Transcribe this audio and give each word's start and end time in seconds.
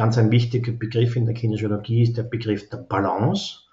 ganz 0.00 0.16
ein 0.16 0.30
wichtiger 0.30 0.72
Begriff 0.72 1.14
in 1.14 1.26
der 1.26 1.34
Kinesiologie 1.34 2.04
ist 2.04 2.16
der 2.16 2.22
Begriff 2.22 2.70
der 2.70 2.78
Balance. 2.78 3.64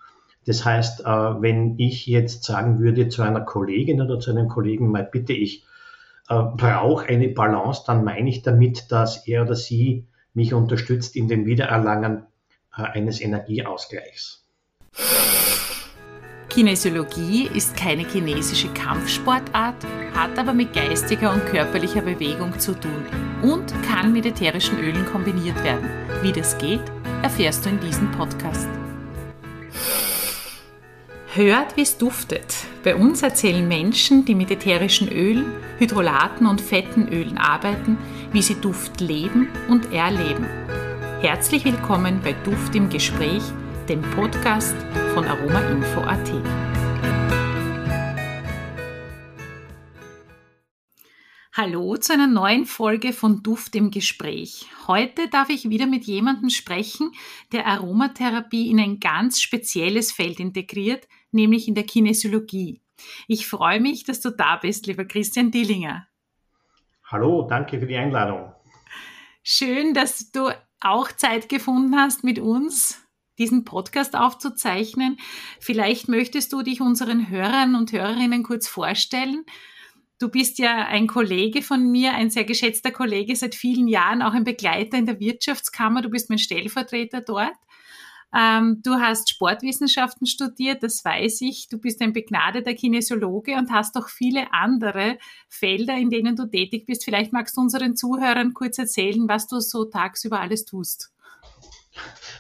Das 0.46 0.66
heißt, 0.66 1.06
äh, 1.06 1.06
wenn 1.06 1.80
ich 1.80 2.06
jetzt 2.06 2.44
sagen 2.44 2.80
würde 2.80 3.08
zu 3.08 3.22
einer 3.22 3.40
Kollegin 3.40 4.02
oder 4.02 4.20
zu 4.20 4.32
einem 4.32 4.50
Kollegen, 4.50 4.92
mal 4.92 5.08
bitte, 5.10 5.32
ich 5.32 5.64
äh, 6.28 6.36
brauche 6.36 7.06
eine 7.06 7.30
Balance, 7.30 7.84
dann 7.88 8.04
meine 8.04 8.30
ich 8.30 8.42
damit, 8.42 8.92
dass 8.92 9.26
er 9.26 9.44
oder 9.44 9.56
sie 9.56 10.06
mich 10.34 10.54
unterstützt 10.54 11.16
in 11.16 11.30
dem 11.30 11.46
Wiedererlangen 11.46 12.24
äh, 12.78 12.82
eines 12.82 13.22
Energieausgleichs. 13.22 14.46
Kinesiologie 16.58 17.52
ist 17.54 17.78
keine 17.78 18.04
chinesische 18.04 18.70
Kampfsportart, 18.70 19.76
hat 20.16 20.40
aber 20.40 20.54
mit 20.54 20.74
geistiger 20.74 21.32
und 21.32 21.46
körperlicher 21.46 22.02
Bewegung 22.02 22.60
zu 22.60 22.74
tun 22.74 23.06
und 23.44 23.72
kann 23.84 24.12
mit 24.12 24.26
ätherischen 24.26 24.80
Ölen 24.80 25.06
kombiniert 25.06 25.64
werden. 25.64 25.88
Wie 26.24 26.32
das 26.32 26.58
geht, 26.58 26.82
erfährst 27.22 27.64
du 27.64 27.70
in 27.70 27.80
diesem 27.80 28.10
Podcast. 28.10 28.68
Hört, 31.36 31.78
wie 31.78 31.84
es 31.84 31.96
duftet. 31.96 32.56
Bei 32.84 32.96
uns 32.96 33.22
erzählen 33.22 33.68
Menschen, 33.68 34.26
die 34.26 34.34
mit 34.34 34.50
ätherischen 34.50 35.10
Ölen, 35.10 35.46
Hydrolaten 35.78 36.48
und 36.48 36.60
fetten 36.60 37.08
Ölen 37.10 37.38
arbeiten, 37.38 38.00
wie 38.32 38.42
sie 38.42 38.56
Duft 38.56 39.00
leben 39.00 39.48
und 39.70 39.94
erleben. 39.94 40.48
Herzlich 41.22 41.66
willkommen 41.66 42.20
bei 42.24 42.34
Duft 42.44 42.74
im 42.74 42.90
Gespräch, 42.90 43.44
dem 43.90 44.02
Podcast 44.02 44.76
von 45.14 45.24
aromainfo.at. 45.24 46.30
Hallo 51.54 51.96
zu 51.96 52.12
einer 52.12 52.28
neuen 52.28 52.66
Folge 52.66 53.14
von 53.14 53.44
Duft 53.44 53.76
im 53.76 53.90
Gespräch. 53.90 54.66
Heute 54.88 55.30
darf 55.30 55.50
ich 55.50 55.70
wieder 55.70 55.88
mit 55.88 56.04
jemandem 56.04 56.50
sprechen, 56.50 57.14
der 57.54 57.66
Aromatherapie 57.66 58.70
in 58.70 58.80
ein 58.82 59.00
ganz 59.00 59.40
spezielles 59.40 60.12
Feld 60.12 60.42
integriert, 60.42 61.08
nämlich 61.32 61.70
in 61.70 61.76
der 61.76 61.86
Kinesiologie. 61.86 62.82
Ich 63.30 63.48
freue 63.48 63.80
mich, 63.80 64.04
dass 64.04 64.20
du 64.20 64.32
da 64.32 64.58
bist, 64.58 64.86
lieber 64.88 65.06
Christian 65.06 65.50
Dillinger. 65.50 66.08
Hallo, 67.06 67.48
danke 67.50 67.80
für 67.80 67.88
die 67.88 67.96
Einladung. 67.96 68.52
Schön, 69.44 69.94
dass 69.94 70.30
du 70.32 70.50
auch 70.82 71.10
Zeit 71.14 71.48
gefunden 71.48 71.96
hast, 71.96 72.26
mit 72.26 72.38
uns 72.38 73.07
diesen 73.38 73.64
Podcast 73.64 74.16
aufzuzeichnen. 74.16 75.18
Vielleicht 75.60 76.08
möchtest 76.08 76.54
du 76.54 76.62
dich 76.62 76.82
unseren 76.82 77.30
Hörern 77.30 77.76
und 77.76 77.92
Hörerinnen 77.92 78.44
kurz 78.44 78.68
vorstellen. 78.68 79.46
Du 80.20 80.30
bist 80.30 80.58
ja 80.58 80.88
ein 80.88 81.06
Kollege 81.06 81.62
von 81.62 81.92
mir, 81.92 82.14
ein 82.14 82.32
sehr 82.32 82.44
geschätzter 82.44 82.92
Kollege 82.92 83.36
seit 83.36 83.54
vielen 83.54 83.88
Jahren, 83.88 84.24
auch 84.24 84.34
ein 84.34 84.44
Begleiter 84.44 84.98
in 84.98 85.06
der 85.06 85.20
Wirtschaftskammer. 85.20 86.02
Du 86.02 86.10
bist 86.10 86.30
mein 86.30 86.40
Stellvertreter 86.40 87.22
dort. 87.22 87.54
Ähm, 88.34 88.82
du 88.84 88.96
hast 88.96 89.30
Sportwissenschaften 89.30 90.28
studiert, 90.28 90.84
das 90.84 91.06
weiß 91.06 91.42
ich. 91.42 91.70
Du 91.70 91.78
bist 91.78 92.02
ein 92.02 92.14
begnadeter 92.14 92.74
Kinesiologe 92.74 93.56
und 93.56 93.72
hast 93.72 93.96
auch 93.96 94.10
viele 94.10 94.52
andere 94.52 95.18
Felder, 95.50 95.96
in 95.96 96.10
denen 96.10 96.36
du 96.36 96.46
tätig 96.46 96.86
bist. 96.86 97.06
Vielleicht 97.06 97.32
magst 97.32 97.56
du 97.56 97.62
unseren 97.62 97.96
Zuhörern 97.96 98.54
kurz 98.54 98.80
erzählen, 98.80 99.30
was 99.30 99.48
du 99.48 99.60
so 99.60 99.86
tagsüber 99.86 100.42
alles 100.42 100.66
tust. 100.66 101.12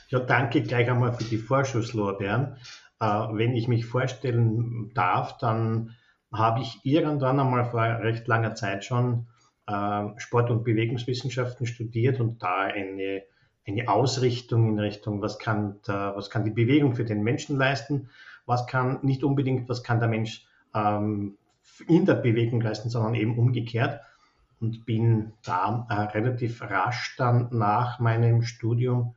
Ja, 0.09 0.19
danke 0.19 0.61
gleich 0.61 0.89
einmal 0.89 1.13
für 1.13 1.25
die 1.25 1.37
Vorschusslorbeeren. 1.37 2.57
Äh, 2.99 3.05
wenn 3.05 3.55
ich 3.55 3.67
mich 3.67 3.85
vorstellen 3.85 4.91
darf, 4.93 5.37
dann 5.37 5.95
habe 6.31 6.61
ich 6.61 6.79
irgendwann 6.83 7.39
einmal 7.39 7.65
vor 7.65 7.81
recht 7.81 8.27
langer 8.27 8.55
Zeit 8.55 8.85
schon 8.85 9.27
äh, 9.67 10.03
Sport- 10.17 10.49
und 10.49 10.63
Bewegungswissenschaften 10.63 11.65
studiert 11.65 12.19
und 12.19 12.41
da 12.41 12.61
eine, 12.61 13.23
eine 13.67 13.89
Ausrichtung 13.89 14.69
in 14.69 14.79
Richtung, 14.79 15.21
was 15.21 15.39
kann, 15.39 15.79
der, 15.87 16.13
was 16.15 16.29
kann 16.29 16.45
die 16.45 16.51
Bewegung 16.51 16.95
für 16.95 17.05
den 17.05 17.21
Menschen 17.21 17.57
leisten, 17.57 18.09
was 18.45 18.65
kann 18.65 18.99
nicht 19.03 19.23
unbedingt, 19.23 19.67
was 19.67 19.83
kann 19.83 19.99
der 19.99 20.09
Mensch 20.09 20.45
ähm, 20.73 21.37
in 21.87 22.05
der 22.05 22.15
Bewegung 22.15 22.61
leisten, 22.61 22.89
sondern 22.89 23.15
eben 23.15 23.37
umgekehrt 23.37 24.01
und 24.59 24.85
bin 24.85 25.33
da 25.43 25.85
äh, 25.89 26.17
relativ 26.17 26.61
rasch 26.61 27.15
dann 27.17 27.49
nach 27.51 27.99
meinem 27.99 28.41
Studium 28.41 29.15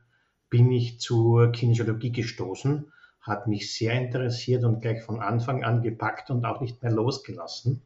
bin 0.51 0.71
ich 0.71 0.99
zur 0.99 1.51
Kinesiologie 1.51 2.11
gestoßen 2.11 2.91
hat 3.21 3.47
mich 3.47 3.73
sehr 3.73 3.93
interessiert 3.93 4.63
und 4.63 4.81
gleich 4.81 5.03
von 5.03 5.19
Anfang 5.19 5.63
an 5.63 5.83
gepackt 5.83 6.31
und 6.31 6.43
auch 6.45 6.59
nicht 6.59 6.81
mehr 6.81 6.91
losgelassen. 6.91 7.83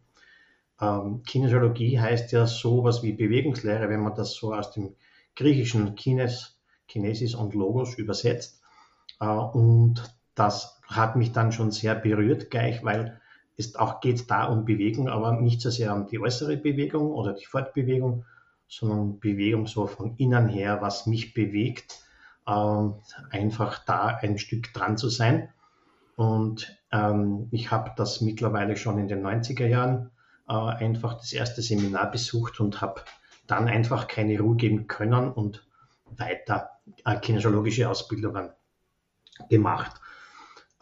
Ähm, 0.79 1.23
Kinesiologie 1.23 1.99
heißt 1.99 2.31
ja 2.31 2.47
sowas 2.47 3.03
wie 3.03 3.13
Bewegungslehre, 3.13 3.89
wenn 3.89 4.01
man 4.01 4.15
das 4.15 4.33
so 4.33 4.53
aus 4.53 4.71
dem 4.71 4.95
griechischen 5.35 5.95
Kines, 5.95 6.57
Kinesis 6.87 7.35
und 7.35 7.53
Logos 7.53 7.95
übersetzt. 7.95 8.61
Äh, 9.19 9.27
und 9.27 10.03
das 10.35 10.79
hat 10.87 11.17
mich 11.17 11.33
dann 11.33 11.51
schon 11.51 11.71
sehr 11.71 11.95
berührt 11.95 12.49
gleich, 12.49 12.83
weil 12.83 13.19
es 13.57 13.75
auch 13.75 13.99
geht 13.99 14.29
da 14.29 14.45
um 14.45 14.65
Bewegung, 14.65 15.09
aber 15.09 15.33
nicht 15.33 15.61
so 15.61 15.69
sehr 15.69 15.93
um 15.93 16.07
die 16.07 16.19
äußere 16.19 16.57
Bewegung 16.57 17.11
oder 17.11 17.33
die 17.33 17.45
Fortbewegung, 17.45 18.25
sondern 18.67 19.19
Bewegung 19.19 19.67
so 19.67 19.87
von 19.87 20.15
innen 20.17 20.47
her, 20.47 20.81
was 20.81 21.07
mich 21.07 21.33
bewegt 21.33 22.04
ähm, 22.47 22.95
einfach 23.29 23.83
da 23.85 24.07
ein 24.07 24.37
Stück 24.37 24.73
dran 24.73 24.97
zu 24.97 25.09
sein. 25.09 25.49
Und 26.15 26.77
ähm, 26.91 27.47
ich 27.51 27.71
habe 27.71 27.91
das 27.95 28.21
mittlerweile 28.21 28.77
schon 28.77 28.99
in 28.99 29.07
den 29.07 29.25
90er 29.25 29.67
Jahren 29.67 30.11
äh, 30.47 30.53
einfach 30.53 31.15
das 31.15 31.33
erste 31.33 31.61
Seminar 31.61 32.11
besucht 32.11 32.59
und 32.59 32.81
habe 32.81 33.01
dann 33.47 33.67
einfach 33.67 34.07
keine 34.07 34.39
Ruhe 34.39 34.55
geben 34.55 34.87
können 34.87 35.31
und 35.31 35.67
weiter 36.05 36.71
äh, 37.03 37.19
kinesiologische 37.19 37.89
Ausbildungen 37.89 38.51
gemacht. 39.49 39.99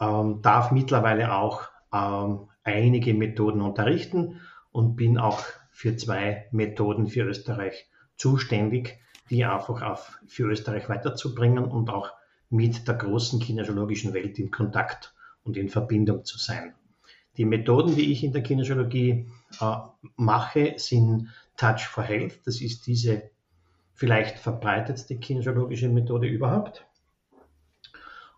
Ähm, 0.00 0.40
darf 0.42 0.70
mittlerweile 0.70 1.34
auch 1.34 1.68
ähm, 1.92 2.48
einige 2.62 3.14
Methoden 3.14 3.60
unterrichten 3.60 4.40
und 4.72 4.96
bin 4.96 5.18
auch 5.18 5.42
für 5.70 5.96
zwei 5.96 6.48
Methoden 6.52 7.08
für 7.08 7.22
Österreich 7.22 7.88
zuständig, 8.16 8.98
die 9.30 9.44
einfach 9.44 9.82
auf, 9.82 10.18
für 10.26 10.44
Österreich 10.44 10.88
weiterzubringen 10.88 11.64
und 11.64 11.90
auch 11.90 12.10
mit 12.50 12.86
der 12.86 12.94
großen 12.94 13.40
kinesiologischen 13.40 14.14
Welt 14.14 14.38
in 14.38 14.50
Kontakt 14.50 15.14
und 15.42 15.56
in 15.56 15.68
Verbindung 15.68 16.24
zu 16.24 16.38
sein. 16.38 16.74
Die 17.36 17.44
Methoden, 17.44 17.96
die 17.96 18.12
ich 18.12 18.22
in 18.22 18.32
der 18.32 18.42
Kinesiologie 18.42 19.28
äh, 19.60 19.76
mache, 20.16 20.74
sind 20.76 21.30
Touch 21.56 21.86
for 21.86 22.04
Health. 22.04 22.46
Das 22.46 22.60
ist 22.60 22.86
diese 22.86 23.30
vielleicht 23.92 24.38
verbreitetste 24.38 25.18
kinesiologische 25.18 25.88
Methode 25.88 26.28
überhaupt. 26.28 26.86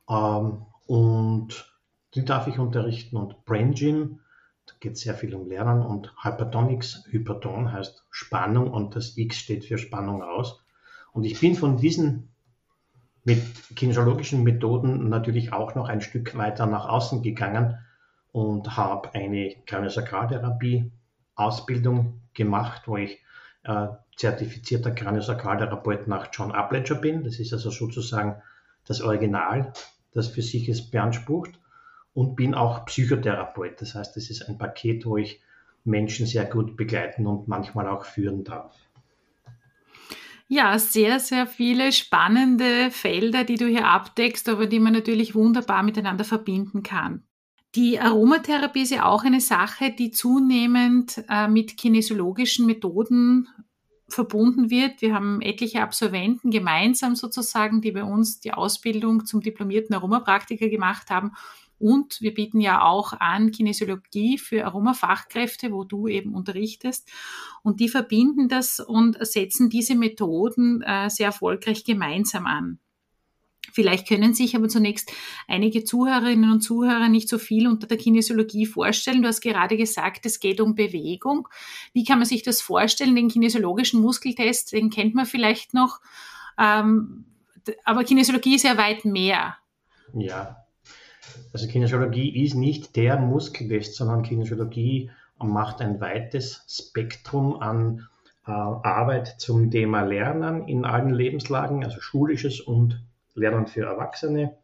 Ähm, 0.09 0.67
und 0.87 1.73
die 2.15 2.25
darf 2.25 2.47
ich 2.47 2.59
unterrichten. 2.59 3.17
Und 3.17 3.45
Brain 3.45 3.75
Gym, 3.75 4.21
da 4.67 4.73
geht 4.81 4.93
es 4.93 5.01
sehr 5.01 5.15
viel 5.15 5.35
um 5.35 5.49
Lernen. 5.49 5.83
Und 5.83 6.15
Hypertonics, 6.23 7.05
Hyperton 7.11 7.73
heißt 7.73 8.07
Spannung 8.11 8.71
und 8.71 8.97
das 8.97 9.17
X 9.17 9.37
steht 9.37 9.65
für 9.65 9.79
Spannung 9.79 10.23
aus. 10.23 10.63
Und 11.17 11.25
ich 11.25 11.41
bin 11.41 11.55
von 11.55 11.79
diesen 11.79 12.29
mit 13.25 13.43
kinesiologischen 13.75 14.43
Methoden 14.43 15.09
natürlich 15.09 15.51
auch 15.51 15.75
noch 15.75 15.89
ein 15.89 16.03
Stück 16.03 16.37
weiter 16.37 16.67
nach 16.67 16.87
außen 16.87 17.23
gegangen 17.23 17.79
und 18.33 18.77
habe 18.77 19.15
eine 19.15 19.55
Kraniosakraltherapie 19.65 20.93
Ausbildung 21.35 22.21
gemacht, 22.35 22.83
wo 22.85 22.99
ich 22.99 23.19
äh, 23.63 23.87
zertifizierter 24.15 24.91
Kraniosakraltherapeut 24.91 26.07
nach 26.07 26.29
John 26.35 26.53
Upledger 26.53 26.97
bin. 26.97 27.25
Das 27.25 27.39
ist 27.39 27.55
also 27.55 27.71
sozusagen 27.71 28.43
das 28.85 29.01
Original, 29.01 29.73
das 30.13 30.29
für 30.29 30.43
sich 30.43 30.69
es 30.69 30.91
beansprucht 30.91 31.59
und 32.13 32.37
bin 32.37 32.55
auch 32.55 32.85
Psychotherapeut. 32.85 33.81
Das 33.81 33.95
heißt, 33.95 34.19
es 34.19 34.29
ist 34.29 34.43
ein 34.51 34.59
Paket, 34.59 35.07
wo 35.07 35.17
ich 35.17 35.41
Menschen 35.83 36.27
sehr 36.27 36.45
gut 36.45 36.77
begleiten 36.77 37.27
und 37.27 37.49
manchmal 37.49 37.89
auch 37.89 38.05
führen 38.05 38.45
darf. 38.45 38.77
Ja, 40.49 40.79
sehr, 40.79 41.19
sehr 41.19 41.47
viele 41.47 41.91
spannende 41.91 42.91
Felder, 42.93 43.43
die 43.43 43.57
du 43.57 43.67
hier 43.67 43.89
abdeckst, 43.89 44.49
aber 44.49 44.67
die 44.67 44.79
man 44.79 44.93
natürlich 44.93 45.35
wunderbar 45.35 45.83
miteinander 45.83 46.25
verbinden 46.25 46.85
kann. 46.85 47.25
Die 47.75 47.99
Aromatherapie 47.99 48.83
ist 48.83 48.93
ja 48.93 49.05
auch 49.05 49.25
eine 49.25 49.41
Sache, 49.41 49.91
die 49.91 50.13
zunehmend 50.13 51.25
äh, 51.29 51.49
mit 51.49 51.77
kinesiologischen 51.77 52.65
Methoden 52.65 53.49
verbunden 54.09 54.71
wird. 54.71 55.03
Wir 55.03 55.15
haben 55.15 55.43
etliche 55.43 55.83
Absolventen 55.83 56.53
gemeinsam 56.53 57.17
sozusagen, 57.17 57.81
die 57.81 57.91
bei 57.91 58.05
uns 58.05 58.39
die 58.39 58.53
Ausbildung 58.53 59.27
zum 59.27 59.41
diplomierten 59.41 59.97
Aromapraktiker 59.97 60.69
gemacht 60.69 61.11
haben 61.11 61.33
und 61.79 62.21
wir 62.21 62.33
bieten 62.33 62.61
ja 62.61 62.83
auch 62.83 63.13
an 63.13 63.51
Kinesiologie 63.51 64.39
für 64.39 64.65
Aromafachkräfte, 64.65 65.73
wo 65.73 65.85
du 65.85 66.09
eben 66.09 66.35
unterrichtest. 66.35 67.09
Und 67.63 67.81
die 67.81 67.89
verbinden 67.89 68.49
das 68.49 68.81
und 68.81 69.19
setzen 69.27 69.69
diese 69.69 69.95
Methoden 69.95 70.83
äh, 70.83 71.11
sehr 71.11 71.27
erfolgreich 71.27 71.85
gemeinsam 71.85 72.47
an. 72.47 72.79
Vielleicht 73.73 74.09
können 74.09 74.33
sich 74.33 74.57
aber 74.57 74.69
zunächst 74.69 75.13
einige 75.49 75.85
Zuhörerinnen 75.85 76.51
und 76.51 76.63
Zuhörer 76.63 77.09
nicht 77.09 77.29
so 77.29 77.39
viel 77.39 77.67
unter 77.67 77.87
der 77.87 77.99
Kinesiologie 77.99 78.65
vorstellen. 78.65 79.23
Du 79.23 79.29
hast 79.29 79.41
gerade 79.41 79.77
gesagt, 79.77 80.25
es 80.25 80.41
geht 80.41 80.61
um 80.61 80.75
Bewegung. 80.75 81.49
Wie 81.93 82.05
kann 82.05 82.19
man 82.19 82.27
sich 82.27 82.43
das 82.43 82.63
vorstellen? 82.63 83.17
Den 83.17 83.29
kinesiologischen 83.29 84.01
Muskeltest, 84.01 84.73
den 84.73 84.89
kennt 84.89 85.15
man 85.15 85.27
vielleicht 85.27 85.75
noch. 85.75 86.01
Ähm, 86.59 87.27
aber 87.85 88.05
Kinesiologie 88.05 88.55
ist 88.55 88.63
ja 88.63 88.79
weit 88.79 89.05
mehr. 89.05 89.57
Ja, 90.15 90.66
also 91.53 91.67
Kinesiologie 91.67 92.45
ist 92.45 92.55
nicht 92.55 92.97
der 92.97 93.19
Muskeltest, 93.19 93.97
sondern 93.97 94.23
Kinesiologie 94.23 95.11
macht 95.39 95.81
ein 95.81 96.01
weites 96.01 96.65
Spektrum 96.69 97.61
an 97.61 98.07
äh, 98.47 98.51
Arbeit 98.51 99.37
zum 99.39 99.71
Thema 99.71 100.03
Lernen 100.03 100.69
in 100.69 100.85
allen 100.85 101.11
Lebenslagen, 101.11 101.85
also 101.85 102.01
schulisches 102.01 102.61
und 102.61 103.03
Lernen 103.35 103.67
für 103.67 103.85
Erwachsene. 103.85 104.57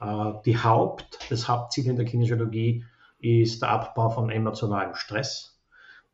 Äh, 0.00 0.32
die 0.44 0.58
Haupt, 0.58 1.18
das 1.30 1.48
Hauptziel 1.48 1.86
in 1.86 1.96
der 1.96 2.04
Kinesiologie 2.04 2.84
ist 3.20 3.62
der 3.62 3.70
Abbau 3.70 4.10
von 4.10 4.30
emotionalem 4.30 4.94
Stress. 4.94 5.58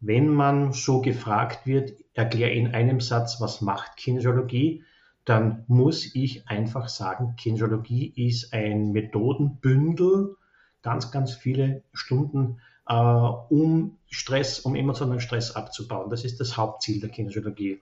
Wenn 0.00 0.29
man 0.29 0.73
so 0.73 1.00
gefragt 1.00 1.67
wird, 1.67 1.93
erkläre 2.14 2.50
in 2.50 2.75
einem 2.75 3.00
Satz, 3.00 3.41
was 3.41 3.61
macht 3.61 3.97
Kinesiologie, 3.97 4.85
dann 5.24 5.64
muss 5.69 6.14
ich 6.14 6.48
einfach 6.48 6.88
sagen, 6.88 7.36
Kinesiologie 7.36 8.12
ist 8.16 8.52
ein 8.52 8.92
Methodenbündel, 8.92 10.36
ganz, 10.82 11.10
ganz 11.10 11.32
viele 11.34 11.82
Stunden, 11.92 12.60
äh, 12.88 12.94
um 12.94 13.98
Stress, 14.10 14.60
um 14.60 14.74
emotionalen 14.74 15.20
Stress 15.20 15.52
abzubauen. 15.54 16.10
Das 16.10 16.24
ist 16.24 16.40
das 16.40 16.56
Hauptziel 16.56 17.00
der 17.00 17.10
Kinesiologie. 17.10 17.80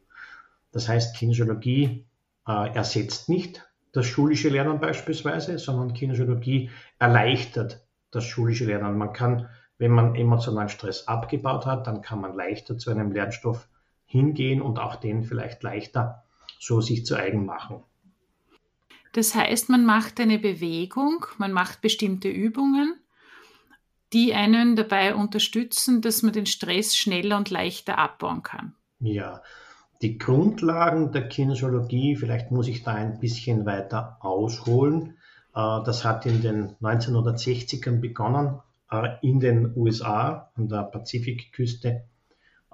Das 0.73 0.89
heißt, 0.89 1.17
Kinesiologie 1.17 2.05
äh, 2.47 2.75
ersetzt 2.75 3.29
nicht 3.29 3.67
das 3.93 4.07
schulische 4.07 4.51
Lernen 4.51 4.79
beispielsweise, 4.79 5.59
sondern 5.59 5.95
Kinesiologie 5.95 6.71
erleichtert 6.99 7.85
das 8.11 8.25
schulische 8.25 8.67
Lernen. 8.67 8.99
Man 8.99 9.13
kann, 9.13 9.49
wenn 9.79 9.91
man 9.91 10.15
emotionalen 10.15 10.69
Stress 10.69 11.09
abgebaut 11.09 11.67
hat, 11.67 11.87
dann 11.87 12.03
kann 12.03 12.21
man 12.21 12.35
leichter 12.35 12.79
zu 12.79 12.91
einem 12.91 13.13
Lernstoff 13.13 13.69
hingehen 14.05 14.61
und 14.61 14.79
auch 14.79 14.97
den 14.97 15.25
vielleicht 15.25 15.63
leichter 15.63 16.25
so 16.61 16.81
sich 16.81 17.05
zu 17.05 17.17
eigen 17.17 17.47
machen. 17.47 17.83
Das 19.13 19.35
heißt, 19.35 19.71
man 19.71 19.85
macht 19.85 20.21
eine 20.21 20.39
Bewegung, 20.39 21.27
man 21.39 21.53
macht 21.53 21.81
bestimmte 21.81 22.29
Übungen, 22.29 22.95
die 24.13 24.35
einen 24.35 24.77
dabei 24.77 25.15
unterstützen, 25.15 26.01
dass 26.01 26.23
man 26.23 26.33
den 26.33 26.47
Stress 26.47 26.97
schneller 26.97 27.37
und 27.37 27.51
leichter 27.51 27.99
abbauen 27.99 28.43
kann. 28.43 28.75
Ja, 29.01 29.43
die 30.03 30.19
Grundlagen 30.19 31.13
der 31.13 31.29
Kinesiologie, 31.29 32.17
vielleicht 32.17 32.51
muss 32.51 32.69
ich 32.69 32.85
da 32.85 32.93
ein 32.95 33.19
bisschen 33.19 33.67
weiter 33.67 34.19
ausholen. 34.21 35.17
Äh, 35.55 35.83
das 35.85 36.05
hat 36.05 36.27
in 36.27 36.43
den 36.43 36.77
1960ern 36.77 38.01
begonnen 38.01 38.61
äh, 38.91 39.17
in 39.23 39.41
den 39.41 39.73
USA 39.77 40.51
an 40.55 40.69
der 40.69 40.85
Pazifikküste 40.85 42.05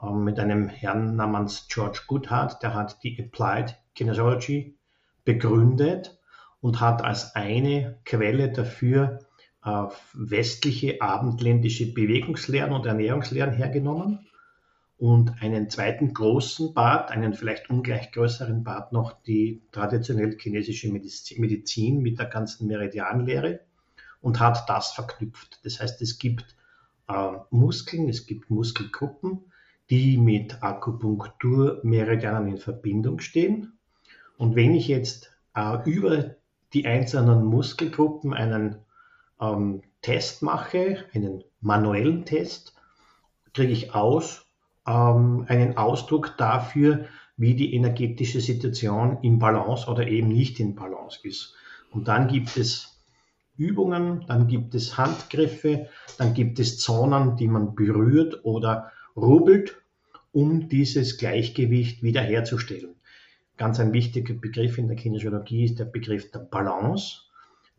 mit 0.02 0.38
einem 0.38 0.68
Herrn 0.68 1.16
namens 1.16 1.68
George 1.68 2.00
Goodhart, 2.06 2.62
der 2.62 2.74
hat 2.74 3.02
die 3.02 3.18
Applied 3.22 3.76
Kinesiology 3.94 4.76
begründet 5.24 6.18
und 6.60 6.80
hat 6.80 7.02
als 7.02 7.34
eine 7.34 7.98
Quelle 8.04 8.52
dafür 8.52 9.20
äh, 9.64 9.84
westliche 10.12 11.00
abendländische 11.00 11.92
Bewegungslehren 11.92 12.72
und 12.72 12.86
Ernährungslehren 12.86 13.52
hergenommen 13.54 14.26
und 14.98 15.42
einen 15.42 15.68
zweiten 15.68 16.14
großen 16.14 16.72
Part, 16.74 17.10
einen 17.10 17.34
vielleicht 17.34 17.68
ungleich 17.68 18.12
größeren 18.12 18.64
Part 18.64 18.92
noch 18.92 19.22
die 19.22 19.62
traditionell 19.72 20.36
chinesische 20.38 20.90
Medizin 20.90 22.00
mit 22.00 22.18
der 22.18 22.26
ganzen 22.26 22.66
Meridianlehre 22.66 23.60
und 24.20 24.40
hat 24.40 24.68
das 24.68 24.92
verknüpft. 24.92 25.60
Das 25.64 25.80
heißt, 25.80 26.00
es 26.00 26.18
gibt 26.18 26.56
äh, 27.08 27.32
Muskeln, 27.50 28.08
es 28.08 28.26
gibt 28.26 28.50
Muskelgruppen, 28.50 29.44
die 29.90 30.18
mit 30.18 30.62
Akupunkturmeridianen 30.62 32.48
in 32.48 32.58
Verbindung 32.58 33.20
stehen. 33.20 33.78
Und 34.36 34.56
wenn 34.56 34.74
ich 34.74 34.88
jetzt 34.88 35.32
äh, 35.54 35.78
über 35.88 36.34
die 36.72 36.86
einzelnen 36.86 37.44
Muskelgruppen 37.44 38.34
einen 38.34 38.76
ähm, 39.40 39.82
Test 40.02 40.42
mache, 40.42 41.04
einen 41.14 41.44
manuellen 41.60 42.24
Test, 42.24 42.74
kriege 43.54 43.72
ich 43.72 43.94
aus 43.94 44.46
ähm, 44.86 45.44
einen 45.48 45.76
Ausdruck 45.76 46.36
dafür, 46.36 47.06
wie 47.36 47.54
die 47.54 47.74
energetische 47.74 48.40
Situation 48.40 49.18
im 49.22 49.38
Balance 49.38 49.88
oder 49.88 50.06
eben 50.06 50.28
nicht 50.28 50.58
in 50.60 50.74
Balance 50.74 51.20
ist. 51.22 51.54
Und 51.90 52.08
dann 52.08 52.28
gibt 52.28 52.56
es 52.56 53.02
Übungen, 53.56 54.24
dann 54.26 54.48
gibt 54.48 54.74
es 54.74 54.98
Handgriffe, 54.98 55.88
dann 56.18 56.34
gibt 56.34 56.58
es 56.58 56.78
Zonen, 56.78 57.36
die 57.36 57.48
man 57.48 57.74
berührt 57.74 58.44
oder 58.44 58.92
rubbelt, 59.16 59.82
um 60.32 60.68
dieses 60.68 61.18
Gleichgewicht 61.18 62.02
wiederherzustellen. 62.02 62.94
Ganz 63.56 63.80
ein 63.80 63.92
wichtiger 63.92 64.34
Begriff 64.34 64.76
in 64.76 64.88
der 64.88 64.96
Kinesiologie 64.96 65.64
ist 65.64 65.78
der 65.78 65.86
Begriff 65.86 66.30
der 66.30 66.40
Balance. 66.40 67.22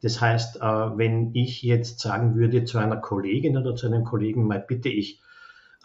Das 0.01 0.19
heißt, 0.22 0.57
äh, 0.57 0.60
wenn 0.62 1.34
ich 1.34 1.62
jetzt 1.62 2.00
sagen 2.00 2.36
würde 2.36 2.66
zu 2.66 2.78
einer 2.80 2.98
Kollegin 2.98 3.57
oder 3.57 3.75
zu 3.75 3.88
einem 3.88 4.04
Kollegen, 4.04 4.48
mal 4.48 4.60
bitte, 4.60 4.89
ich 4.89 5.22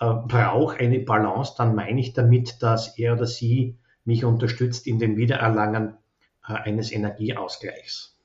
äh, 0.01 0.13
brauche 0.27 0.79
eine 0.79 1.01
Balance, 1.01 1.55
dann 1.57 1.75
meine 1.75 2.01
ich 2.01 2.13
damit, 2.13 2.63
dass 2.63 2.99
er 2.99 3.15
oder 3.15 3.27
sie 3.27 3.77
mich 4.05 4.25
unterstützt 4.25 4.87
in 4.87 4.99
dem 4.99 5.17
Wiedererlangen 5.17 5.95
äh, 6.47 6.55
eines 6.55 6.93
Energieausgleichs. 6.93 8.17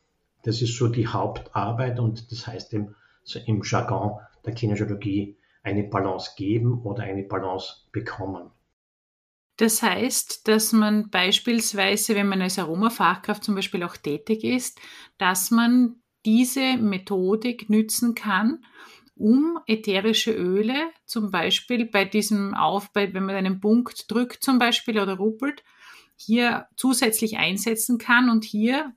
Das 0.43 0.61
ist 0.61 0.77
so 0.77 0.87
die 0.87 1.07
Hauptarbeit 1.07 1.99
und 1.99 2.31
das 2.31 2.47
heißt 2.47 2.73
im, 2.73 2.95
im 3.45 3.61
Jargon 3.63 4.19
der 4.45 4.53
Kinesiologie 4.53 5.36
eine 5.67 5.83
Balance 5.83 6.31
geben 6.35 6.81
oder 6.83 7.03
eine 7.03 7.23
Balance 7.23 7.87
bekommen. 7.91 8.51
Das 9.57 9.81
heißt, 9.81 10.47
dass 10.47 10.71
man 10.71 11.09
beispielsweise, 11.09 12.15
wenn 12.15 12.27
man 12.27 12.41
als 12.41 12.59
Aromafachkraft 12.59 13.43
zum 13.43 13.55
Beispiel 13.55 13.83
auch 13.83 13.97
tätig 13.97 14.43
ist, 14.43 14.79
dass 15.17 15.51
man 15.51 15.95
diese 16.25 16.77
Methodik 16.77 17.69
nützen 17.69 18.13
kann, 18.13 18.63
um 19.15 19.59
ätherische 19.65 20.31
Öle, 20.31 20.75
zum 21.05 21.31
Beispiel 21.31 21.85
bei 21.85 22.05
diesem 22.05 22.53
Auf, 22.53 22.91
wenn 22.93 23.11
man 23.13 23.35
einen 23.35 23.59
Punkt 23.59 24.11
drückt 24.11 24.43
zum 24.43 24.59
Beispiel 24.59 24.99
oder 24.99 25.17
ruppelt, 25.17 25.63
hier 26.15 26.67
zusätzlich 26.75 27.37
einsetzen 27.37 27.97
kann 27.97 28.29
und 28.29 28.43
hier 28.43 28.93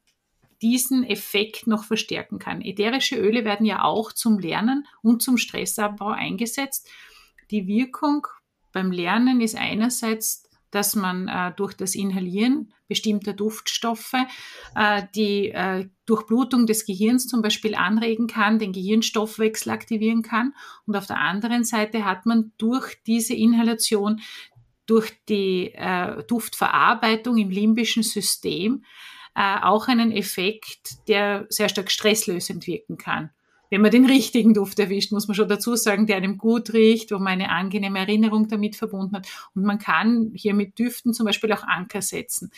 diesen 0.63 1.05
Effekt 1.05 1.67
noch 1.67 1.85
verstärken 1.85 2.39
kann. 2.39 2.61
Ätherische 2.61 3.17
Öle 3.17 3.45
werden 3.45 3.67
ja 3.67 3.83
auch 3.85 4.13
zum 4.13 4.39
Lernen 4.39 4.87
und 5.03 5.23
zum 5.23 5.37
Stressabbau 5.37 6.09
eingesetzt. 6.09 6.89
Die 7.51 7.67
Wirkung 7.67 8.27
beim 8.73 8.93
Lernen 8.93 9.41
ist 9.41 9.57
einerseits 9.57 10.45
dass 10.71 10.95
man 10.95 11.29
äh, 11.29 11.53
durch 11.57 11.75
das 11.75 11.95
Inhalieren 11.95 12.73
bestimmter 12.89 13.33
Duftstoffe 13.33 14.15
äh, 14.75 15.03
die 15.15 15.51
äh, 15.51 15.89
Durchblutung 16.07 16.67
des 16.67 16.87
Gehirns 16.87 17.27
zum 17.27 17.43
Beispiel 17.43 17.75
anregen 17.75 18.27
kann, 18.27 18.59
den 18.59 18.73
Gehirnstoffwechsel 18.73 19.73
aktivieren 19.73 20.23
kann. 20.23 20.55
Und 20.87 20.97
auf 20.97 21.07
der 21.07 21.19
anderen 21.19 21.65
Seite 21.65 22.05
hat 22.05 22.27
man 22.27 22.53
durch 22.59 22.97
diese 23.07 23.35
Inhalation, 23.35 24.21
durch 24.87 25.13
die 25.29 25.73
äh, 25.75 26.25
Duftverarbeitung 26.25 27.37
im 27.37 27.51
limbischen 27.51 28.03
System 28.03 28.85
äh, 29.35 29.61
auch 29.63 29.89
einen 29.89 30.13
Effekt, 30.13 31.09
der 31.09 31.47
sehr 31.49 31.69
stark 31.69 31.91
stresslösend 31.91 32.67
wirken 32.67 32.97
kann 32.97 33.31
wenn 33.71 33.81
man 33.81 33.93
den 33.93 34.05
richtigen 34.05 34.53
Duft 34.53 34.79
erwischt, 34.79 35.13
muss 35.13 35.29
man 35.29 35.37
schon 35.37 35.49
dazu 35.49 35.77
sagen, 35.77 36.07
der 36.07 36.17
einem 36.17 36.37
gut 36.37 36.73
riecht, 36.75 37.13
wo 37.13 37.19
man 37.19 37.29
eine 37.29 37.51
angenehme 37.51 38.01
Erinnerung 38.01 38.49
damit 38.49 38.77
verbunden 38.77 39.17
hat. 39.17 39.29
Und 39.55 39.63
man 39.63 39.79
kann 39.79 40.33
hier 40.35 40.55
mit 40.55 40.79
Düften 40.79 41.15
zum 41.15 41.25
Beispiel 41.25 41.53
auch 41.53 41.63
Anker 41.63 42.03
setzen. 42.03 42.51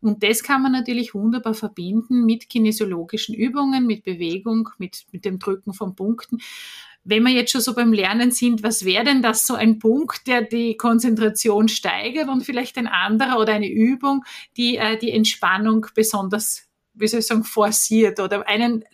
Und 0.00 0.22
das 0.22 0.42
kann 0.42 0.62
man 0.62 0.72
natürlich 0.72 1.14
wunderbar 1.14 1.54
verbinden 1.54 2.24
mit 2.24 2.48
kinesiologischen 2.48 3.34
Übungen, 3.34 3.86
mit 3.86 4.02
Bewegung, 4.02 4.70
mit, 4.78 5.04
mit 5.12 5.24
dem 5.24 5.38
Drücken 5.38 5.72
von 5.72 5.94
Punkten. 5.94 6.38
Wenn 7.04 7.22
wir 7.24 7.32
jetzt 7.32 7.52
schon 7.52 7.60
so 7.60 7.74
beim 7.74 7.92
Lernen 7.92 8.30
sind, 8.30 8.62
was 8.62 8.84
wäre 8.84 9.04
denn 9.04 9.22
das 9.22 9.46
so 9.46 9.54
ein 9.54 9.78
Punkt, 9.78 10.26
der 10.26 10.42
die 10.42 10.76
Konzentration 10.76 11.68
steigert 11.68 12.28
und 12.28 12.44
vielleicht 12.44 12.76
ein 12.76 12.86
anderer 12.86 13.38
oder 13.38 13.54
eine 13.54 13.70
Übung, 13.70 14.24
die 14.56 14.76
äh, 14.76 14.98
die 14.98 15.10
Entspannung 15.10 15.86
besonders, 15.94 16.68
wie 16.94 17.08
soll 17.08 17.20
ich 17.20 17.26
sagen, 17.26 17.44
forciert 17.44 18.20
oder 18.20 18.46
einen 18.46 18.84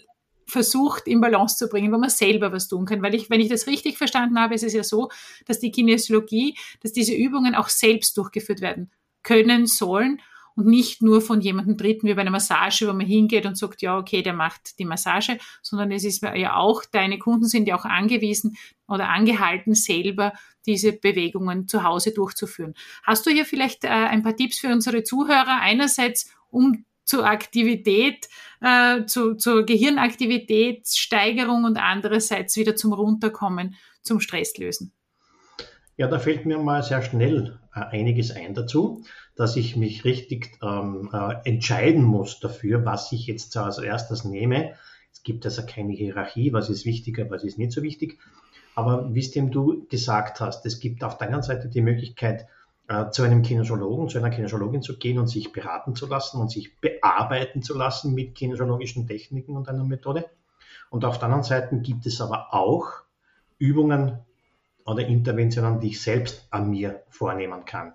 versucht, 0.46 1.08
in 1.08 1.20
Balance 1.20 1.56
zu 1.56 1.68
bringen, 1.68 1.92
wo 1.92 1.98
man 1.98 2.10
selber 2.10 2.52
was 2.52 2.68
tun 2.68 2.86
kann. 2.86 3.02
Weil 3.02 3.14
ich, 3.14 3.28
wenn 3.30 3.40
ich 3.40 3.48
das 3.48 3.66
richtig 3.66 3.98
verstanden 3.98 4.38
habe, 4.38 4.54
ist 4.54 4.62
es 4.62 4.72
ja 4.72 4.84
so, 4.84 5.10
dass 5.44 5.58
die 5.58 5.72
Kinesiologie, 5.72 6.56
dass 6.82 6.92
diese 6.92 7.14
Übungen 7.14 7.54
auch 7.54 7.68
selbst 7.68 8.16
durchgeführt 8.16 8.60
werden 8.60 8.90
können 9.22 9.66
sollen 9.66 10.20
und 10.56 10.66
nicht 10.66 11.02
nur 11.02 11.20
von 11.20 11.40
jemandem 11.40 11.76
Dritten 11.76 12.08
wie 12.08 12.14
bei 12.14 12.22
einer 12.22 12.30
Massage, 12.30 12.88
wo 12.88 12.92
man 12.92 13.06
hingeht 13.06 13.46
und 13.46 13.56
sagt, 13.56 13.82
ja, 13.82 13.98
okay, 13.98 14.22
der 14.22 14.32
macht 14.32 14.78
die 14.78 14.86
Massage, 14.86 15.38
sondern 15.62 15.92
es 15.92 16.04
ist 16.04 16.22
ja 16.22 16.56
auch, 16.56 16.82
deine 16.90 17.18
Kunden 17.18 17.46
sind 17.46 17.68
ja 17.68 17.76
auch 17.76 17.84
angewiesen 17.84 18.56
oder 18.88 19.10
angehalten, 19.10 19.74
selber 19.74 20.32
diese 20.64 20.92
Bewegungen 20.92 21.68
zu 21.68 21.84
Hause 21.84 22.12
durchzuführen. 22.12 22.74
Hast 23.04 23.26
du 23.26 23.30
hier 23.30 23.44
vielleicht 23.44 23.84
äh, 23.84 23.88
ein 23.88 24.22
paar 24.22 24.34
Tipps 24.34 24.58
für 24.58 24.68
unsere 24.68 25.04
Zuhörer? 25.04 25.60
Einerseits, 25.60 26.30
um 26.50 26.84
zur 27.04 27.26
Aktivität, 27.26 28.28
äh, 28.60 29.04
zu, 29.04 29.34
zur 29.34 29.64
Gehirnaktivitätssteigerung 29.64 31.64
und 31.64 31.78
andererseits 31.78 32.56
wieder 32.56 32.76
zum 32.76 32.92
Runterkommen, 32.92 33.76
zum 34.02 34.20
Stresslösen. 34.20 34.92
Ja, 35.96 36.08
da 36.08 36.18
fällt 36.18 36.44
mir 36.44 36.58
mal 36.58 36.82
sehr 36.82 37.02
schnell 37.02 37.58
äh, 37.74 37.80
einiges 37.80 38.30
ein 38.30 38.54
dazu, 38.54 39.04
dass 39.36 39.56
ich 39.56 39.76
mich 39.76 40.04
richtig 40.04 40.58
ähm, 40.62 41.10
äh, 41.12 41.34
entscheiden 41.44 42.02
muss 42.02 42.40
dafür, 42.40 42.84
was 42.84 43.12
ich 43.12 43.26
jetzt 43.26 43.56
als 43.56 43.78
erstes 43.78 44.24
nehme. 44.24 44.74
Es 45.12 45.22
gibt 45.22 45.44
also 45.44 45.62
keine 45.64 45.92
Hierarchie, 45.92 46.52
was 46.52 46.68
ist 46.70 46.84
wichtiger, 46.84 47.30
was 47.30 47.44
ist 47.44 47.58
nicht 47.58 47.72
so 47.72 47.82
wichtig. 47.82 48.18
Aber 48.74 49.14
wie 49.14 49.20
es 49.20 49.30
dem 49.30 49.50
du 49.50 49.86
gesagt 49.88 50.40
hast, 50.40 50.66
es 50.66 50.80
gibt 50.80 51.04
auf 51.04 51.18
der 51.18 51.28
anderen 51.28 51.42
Seite 51.42 51.68
die 51.68 51.80
Möglichkeit, 51.80 52.46
äh, 52.88 53.10
zu 53.10 53.22
einem 53.22 53.42
Kinesiologen, 53.42 54.08
zu 54.08 54.18
einer 54.18 54.30
Kinesiologin 54.30 54.82
zu 54.82 54.98
gehen 54.98 55.18
und 55.18 55.28
sich 55.28 55.52
beraten 55.52 55.94
zu 55.94 56.06
lassen 56.06 56.40
und 56.40 56.50
sich 56.50 56.80
bearbeiten 56.80 57.62
zu 57.62 57.76
lassen 57.76 58.14
mit 58.14 58.34
kinesiologischen 58.34 59.06
Techniken 59.06 59.56
und 59.56 59.68
einer 59.68 59.84
Methode. 59.84 60.26
Und 60.90 61.04
auf 61.04 61.18
der 61.18 61.26
anderen 61.26 61.42
Seite 61.42 61.78
gibt 61.80 62.06
es 62.06 62.20
aber 62.20 62.54
auch 62.54 62.86
Übungen, 63.58 64.18
oder 64.86 65.04
Interventionen, 65.06 65.80
die 65.80 65.88
ich 65.88 66.00
selbst 66.00 66.46
an 66.50 66.70
mir 66.70 67.02
vornehmen 67.10 67.64
kann. 67.64 67.92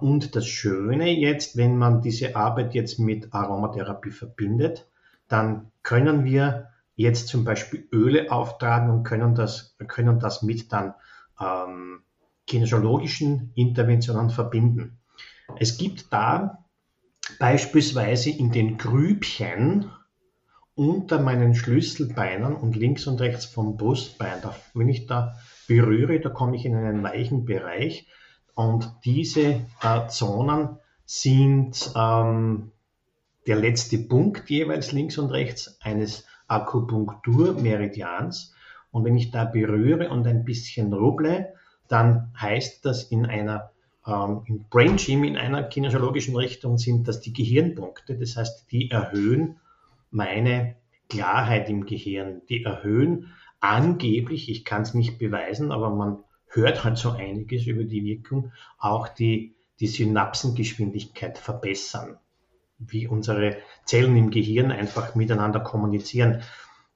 Und 0.00 0.34
das 0.34 0.46
Schöne 0.46 1.10
jetzt, 1.10 1.56
wenn 1.56 1.76
man 1.76 2.00
diese 2.00 2.34
Arbeit 2.34 2.74
jetzt 2.74 2.98
mit 2.98 3.34
Aromatherapie 3.34 4.10
verbindet, 4.10 4.88
dann 5.28 5.70
können 5.82 6.24
wir 6.24 6.68
jetzt 6.94 7.28
zum 7.28 7.44
Beispiel 7.44 7.86
Öle 7.92 8.32
auftragen 8.32 8.90
und 8.90 9.04
können 9.04 9.34
das, 9.34 9.76
können 9.86 10.18
das 10.18 10.42
mit 10.42 10.72
dann 10.72 10.94
ähm, 11.38 12.00
kinesiologischen 12.46 13.52
Interventionen 13.54 14.30
verbinden. 14.30 14.98
Es 15.58 15.76
gibt 15.76 16.12
da 16.12 16.64
beispielsweise 17.38 18.30
in 18.30 18.52
den 18.52 18.78
Grübchen 18.78 19.90
unter 20.74 21.20
meinen 21.20 21.54
Schlüsselbeinen 21.54 22.54
und 22.54 22.76
links 22.76 23.06
und 23.06 23.20
rechts 23.20 23.44
vom 23.44 23.76
Brustbein, 23.76 24.40
da, 24.42 24.54
wenn 24.74 24.88
ich 24.88 25.06
da 25.06 25.36
berühre, 25.66 26.20
da 26.20 26.30
komme 26.30 26.56
ich 26.56 26.64
in 26.64 26.74
einen 26.74 27.02
weichen 27.02 27.44
Bereich 27.44 28.06
und 28.56 28.92
diese 29.04 29.60
äh, 29.82 30.08
Zonen 30.08 30.78
sind 31.04 31.92
ähm, 31.94 32.72
der 33.46 33.56
letzte 33.56 33.98
Punkt 33.98 34.48
jeweils 34.48 34.92
links 34.92 35.18
und 35.18 35.30
rechts 35.30 35.76
eines 35.82 36.24
Akupunkturmeridians. 36.48 38.54
Und 38.90 39.04
wenn 39.04 39.18
ich 39.18 39.30
da 39.30 39.44
berühre 39.44 40.08
und 40.08 40.26
ein 40.26 40.46
bisschen 40.46 40.94
rubble, 40.94 41.52
dann 41.86 42.32
heißt 42.40 42.86
das 42.86 43.02
in 43.04 43.26
einer 43.26 43.72
ähm, 44.06 44.40
in 44.46 44.64
Brain 44.70 44.96
Gym, 44.96 45.24
in 45.24 45.36
einer 45.36 45.64
kinesiologischen 45.64 46.34
Richtung 46.34 46.78
sind 46.78 47.08
das 47.08 47.20
die 47.20 47.34
Gehirnpunkte. 47.34 48.16
Das 48.16 48.38
heißt, 48.38 48.72
die 48.72 48.90
erhöhen 48.90 49.60
meine 50.10 50.76
Klarheit 51.10 51.68
im 51.68 51.84
Gehirn. 51.84 52.40
Die 52.48 52.64
erhöhen 52.64 53.34
angeblich, 53.60 54.48
ich 54.48 54.64
kann 54.64 54.80
es 54.80 54.94
nicht 54.94 55.18
beweisen, 55.18 55.72
aber 55.72 55.90
man 55.90 56.20
hört 56.48 56.84
halt 56.84 56.98
so 56.98 57.10
einiges 57.10 57.66
über 57.66 57.84
die 57.84 58.04
Wirkung, 58.04 58.52
auch 58.78 59.08
die, 59.08 59.54
die 59.80 59.86
Synapsengeschwindigkeit 59.86 61.38
verbessern, 61.38 62.18
wie 62.78 63.06
unsere 63.06 63.58
Zellen 63.84 64.16
im 64.16 64.30
Gehirn 64.30 64.70
einfach 64.70 65.14
miteinander 65.14 65.60
kommunizieren. 65.60 66.42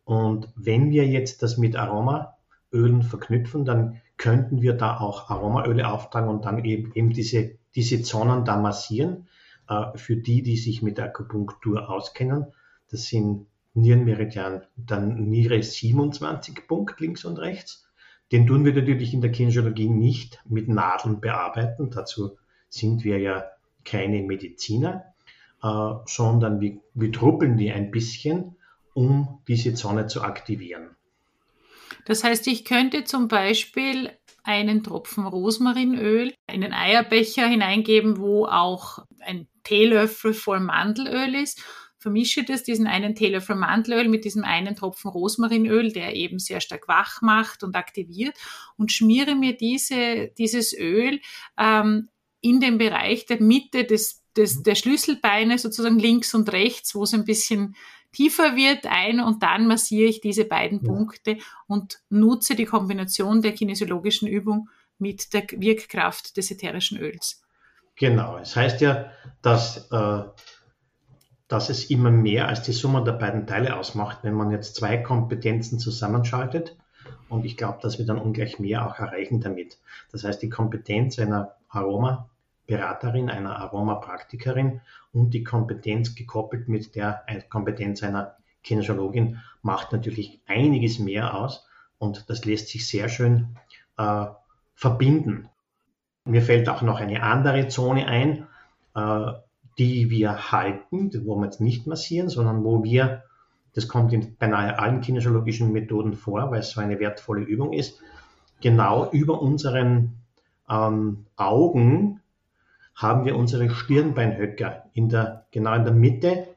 Und 0.04 0.48
wenn 0.56 0.90
wir 0.90 1.06
jetzt 1.06 1.42
das 1.42 1.58
mit 1.58 1.76
Aromaölen 1.76 3.02
verknüpfen, 3.02 3.64
dann 3.64 4.00
könnten 4.16 4.60
wir 4.60 4.74
da 4.74 4.98
auch 4.98 5.30
Aromaöle 5.30 5.88
auftragen 5.88 6.28
und 6.28 6.44
dann 6.44 6.64
eben, 6.64 6.92
eben 6.94 7.10
diese, 7.10 7.52
diese 7.74 8.02
Zonen 8.02 8.44
da 8.44 8.60
massieren. 8.60 9.28
Äh, 9.68 9.96
für 9.96 10.16
die, 10.16 10.42
die 10.42 10.56
sich 10.56 10.82
mit 10.82 11.00
Akupunktur 11.00 11.88
auskennen, 11.88 12.46
das 12.90 13.04
sind 13.04 13.46
Nierenmeridian, 13.74 14.62
dann 14.76 15.28
Niere 15.28 15.62
27 15.62 16.66
Punkt 16.66 16.98
links 17.00 17.24
und 17.24 17.38
rechts. 17.38 17.88
Den 18.32 18.46
tun 18.46 18.64
wir 18.64 18.72
natürlich 18.72 19.12
in 19.12 19.20
der 19.20 19.32
Kinesiologie 19.32 19.88
nicht 19.88 20.40
mit 20.48 20.68
Nadeln 20.68 21.20
bearbeiten. 21.20 21.90
Dazu 21.90 22.38
sind 22.68 23.04
wir 23.04 23.18
ja 23.18 23.44
keine 23.84 24.22
Mediziner, 24.22 25.04
äh, 25.62 25.92
sondern 26.06 26.60
wir, 26.60 26.78
wir 26.94 27.10
truppeln 27.10 27.56
die 27.56 27.72
ein 27.72 27.90
bisschen, 27.90 28.56
um 28.94 29.40
diese 29.48 29.74
Zone 29.74 30.06
zu 30.06 30.22
aktivieren. 30.22 30.90
Das 32.06 32.24
heißt, 32.24 32.46
ich 32.46 32.64
könnte 32.64 33.04
zum 33.04 33.28
Beispiel 33.28 34.10
einen 34.42 34.82
Tropfen 34.82 35.26
Rosmarinöl 35.26 36.32
in 36.50 36.60
den 36.62 36.72
Eierbecher 36.72 37.46
hineingeben, 37.46 38.18
wo 38.18 38.46
auch 38.46 39.04
ein 39.20 39.48
Teelöffel 39.64 40.32
voll 40.32 40.60
Mandelöl 40.60 41.34
ist 41.34 41.62
vermische 42.00 42.42
das, 42.44 42.62
diesen 42.62 42.86
einen 42.86 43.14
Teelöffel 43.14 43.54
Mandelöl 43.54 44.08
mit 44.08 44.24
diesem 44.24 44.42
einen 44.42 44.74
Tropfen 44.74 45.10
Rosmarinöl, 45.10 45.92
der 45.92 46.16
eben 46.16 46.38
sehr 46.38 46.60
stark 46.60 46.88
wach 46.88 47.20
macht 47.20 47.62
und 47.62 47.76
aktiviert 47.76 48.36
und 48.76 48.90
schmiere 48.90 49.34
mir 49.34 49.56
diese, 49.56 50.28
dieses 50.38 50.76
Öl 50.76 51.20
ähm, 51.58 52.08
in 52.40 52.58
den 52.58 52.78
Bereich 52.78 53.26
der 53.26 53.42
Mitte 53.42 53.84
des, 53.84 54.24
des, 54.34 54.62
der 54.62 54.74
Schlüsselbeine, 54.74 55.58
sozusagen 55.58 55.98
links 55.98 56.34
und 56.34 56.50
rechts, 56.50 56.94
wo 56.94 57.02
es 57.02 57.12
ein 57.12 57.26
bisschen 57.26 57.76
tiefer 58.12 58.56
wird 58.56 58.86
ein 58.86 59.20
und 59.20 59.42
dann 59.42 59.66
massiere 59.66 60.08
ich 60.08 60.22
diese 60.22 60.46
beiden 60.46 60.80
ja. 60.82 60.90
Punkte 60.90 61.36
und 61.66 62.00
nutze 62.08 62.54
die 62.54 62.64
Kombination 62.64 63.42
der 63.42 63.52
kinesiologischen 63.52 64.26
Übung 64.26 64.70
mit 64.98 65.34
der 65.34 65.44
Wirkkraft 65.50 66.36
des 66.38 66.50
ätherischen 66.50 66.98
Öls. 66.98 67.42
Genau, 67.96 68.38
es 68.38 68.56
heißt 68.56 68.80
ja, 68.80 69.10
dass 69.42 69.90
äh, 69.92 70.22
dass 71.50 71.68
es 71.68 71.90
immer 71.90 72.12
mehr 72.12 72.46
als 72.46 72.62
die 72.62 72.72
Summe 72.72 73.02
der 73.02 73.12
beiden 73.12 73.44
Teile 73.44 73.76
ausmacht, 73.76 74.20
wenn 74.22 74.34
man 74.34 74.52
jetzt 74.52 74.76
zwei 74.76 74.96
Kompetenzen 74.98 75.80
zusammenschaltet. 75.80 76.76
Und 77.28 77.44
ich 77.44 77.56
glaube, 77.56 77.80
dass 77.82 77.98
wir 77.98 78.06
dann 78.06 78.20
ungleich 78.20 78.60
mehr 78.60 78.86
auch 78.86 79.00
erreichen 79.00 79.40
damit. 79.40 79.78
Das 80.12 80.22
heißt, 80.22 80.40
die 80.42 80.48
Kompetenz 80.48 81.18
einer 81.18 81.56
Aromaberaterin, 81.68 83.28
einer 83.28 83.58
Aromapraktikerin 83.58 84.80
und 85.12 85.34
die 85.34 85.42
Kompetenz 85.42 86.14
gekoppelt 86.14 86.68
mit 86.68 86.94
der 86.94 87.24
Kompetenz 87.48 88.04
einer 88.04 88.36
Kinesiologin 88.62 89.40
macht 89.60 89.90
natürlich 89.90 90.40
einiges 90.46 91.00
mehr 91.00 91.34
aus 91.36 91.66
und 91.98 92.30
das 92.30 92.44
lässt 92.44 92.68
sich 92.68 92.86
sehr 92.86 93.08
schön 93.08 93.56
äh, 93.96 94.26
verbinden. 94.76 95.48
Mir 96.24 96.42
fällt 96.42 96.68
auch 96.68 96.82
noch 96.82 97.00
eine 97.00 97.24
andere 97.24 97.66
Zone 97.66 98.06
ein, 98.06 98.46
äh, 98.94 99.32
die 99.80 100.10
wir 100.10 100.52
halten, 100.52 101.10
wo 101.24 101.36
wir 101.36 101.46
jetzt 101.46 101.62
nicht 101.62 101.86
massieren, 101.86 102.28
sondern 102.28 102.62
wo 102.64 102.84
wir, 102.84 103.24
das 103.74 103.88
kommt 103.88 104.12
in 104.12 104.36
beinahe 104.36 104.78
allen 104.78 105.00
kinesiologischen 105.00 105.72
Methoden 105.72 106.12
vor, 106.12 106.50
weil 106.50 106.60
es 106.60 106.72
so 106.72 106.82
eine 106.82 107.00
wertvolle 107.00 107.40
Übung 107.40 107.72
ist, 107.72 107.98
genau 108.60 109.10
über 109.10 109.40
unseren 109.40 110.18
ähm, 110.68 111.24
Augen 111.36 112.20
haben 112.94 113.24
wir 113.24 113.36
unsere 113.36 113.70
Stirnbeinhöcker 113.70 114.84
in 114.92 115.08
der, 115.08 115.46
genau 115.50 115.72
in 115.72 115.84
der 115.84 115.94
Mitte 115.94 116.48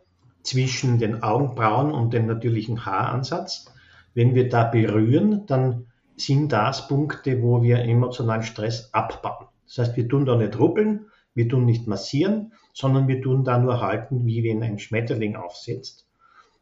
zwischen 0.42 1.00
den 1.00 1.24
Augenbrauen 1.24 1.94
und 1.94 2.14
dem 2.14 2.26
natürlichen 2.26 2.86
Haaransatz. 2.86 3.74
Wenn 4.14 4.36
wir 4.36 4.50
da 4.50 4.66
berühren, 4.66 5.46
dann 5.46 5.86
sind 6.18 6.52
das 6.52 6.90
Punkte, 6.90 7.42
wo 7.42 7.64
wir 7.64 7.80
emotionalen 7.80 8.44
Stress 8.44 8.90
abbauen. 8.94 9.48
Das 9.66 9.78
heißt, 9.78 9.96
wir 9.96 10.10
tun 10.10 10.26
da 10.26 10.36
nicht 10.36 10.60
ruppeln, 10.60 11.06
wir 11.34 11.48
tun 11.48 11.64
nicht 11.64 11.88
massieren, 11.88 12.52
sondern 12.74 13.08
wir 13.08 13.22
tun 13.22 13.44
da 13.44 13.58
nur 13.58 13.82
halten, 13.82 14.26
wie 14.26 14.44
wenn 14.44 14.64
ein 14.64 14.80
Schmetterling 14.80 15.36
aufsetzt. 15.36 16.08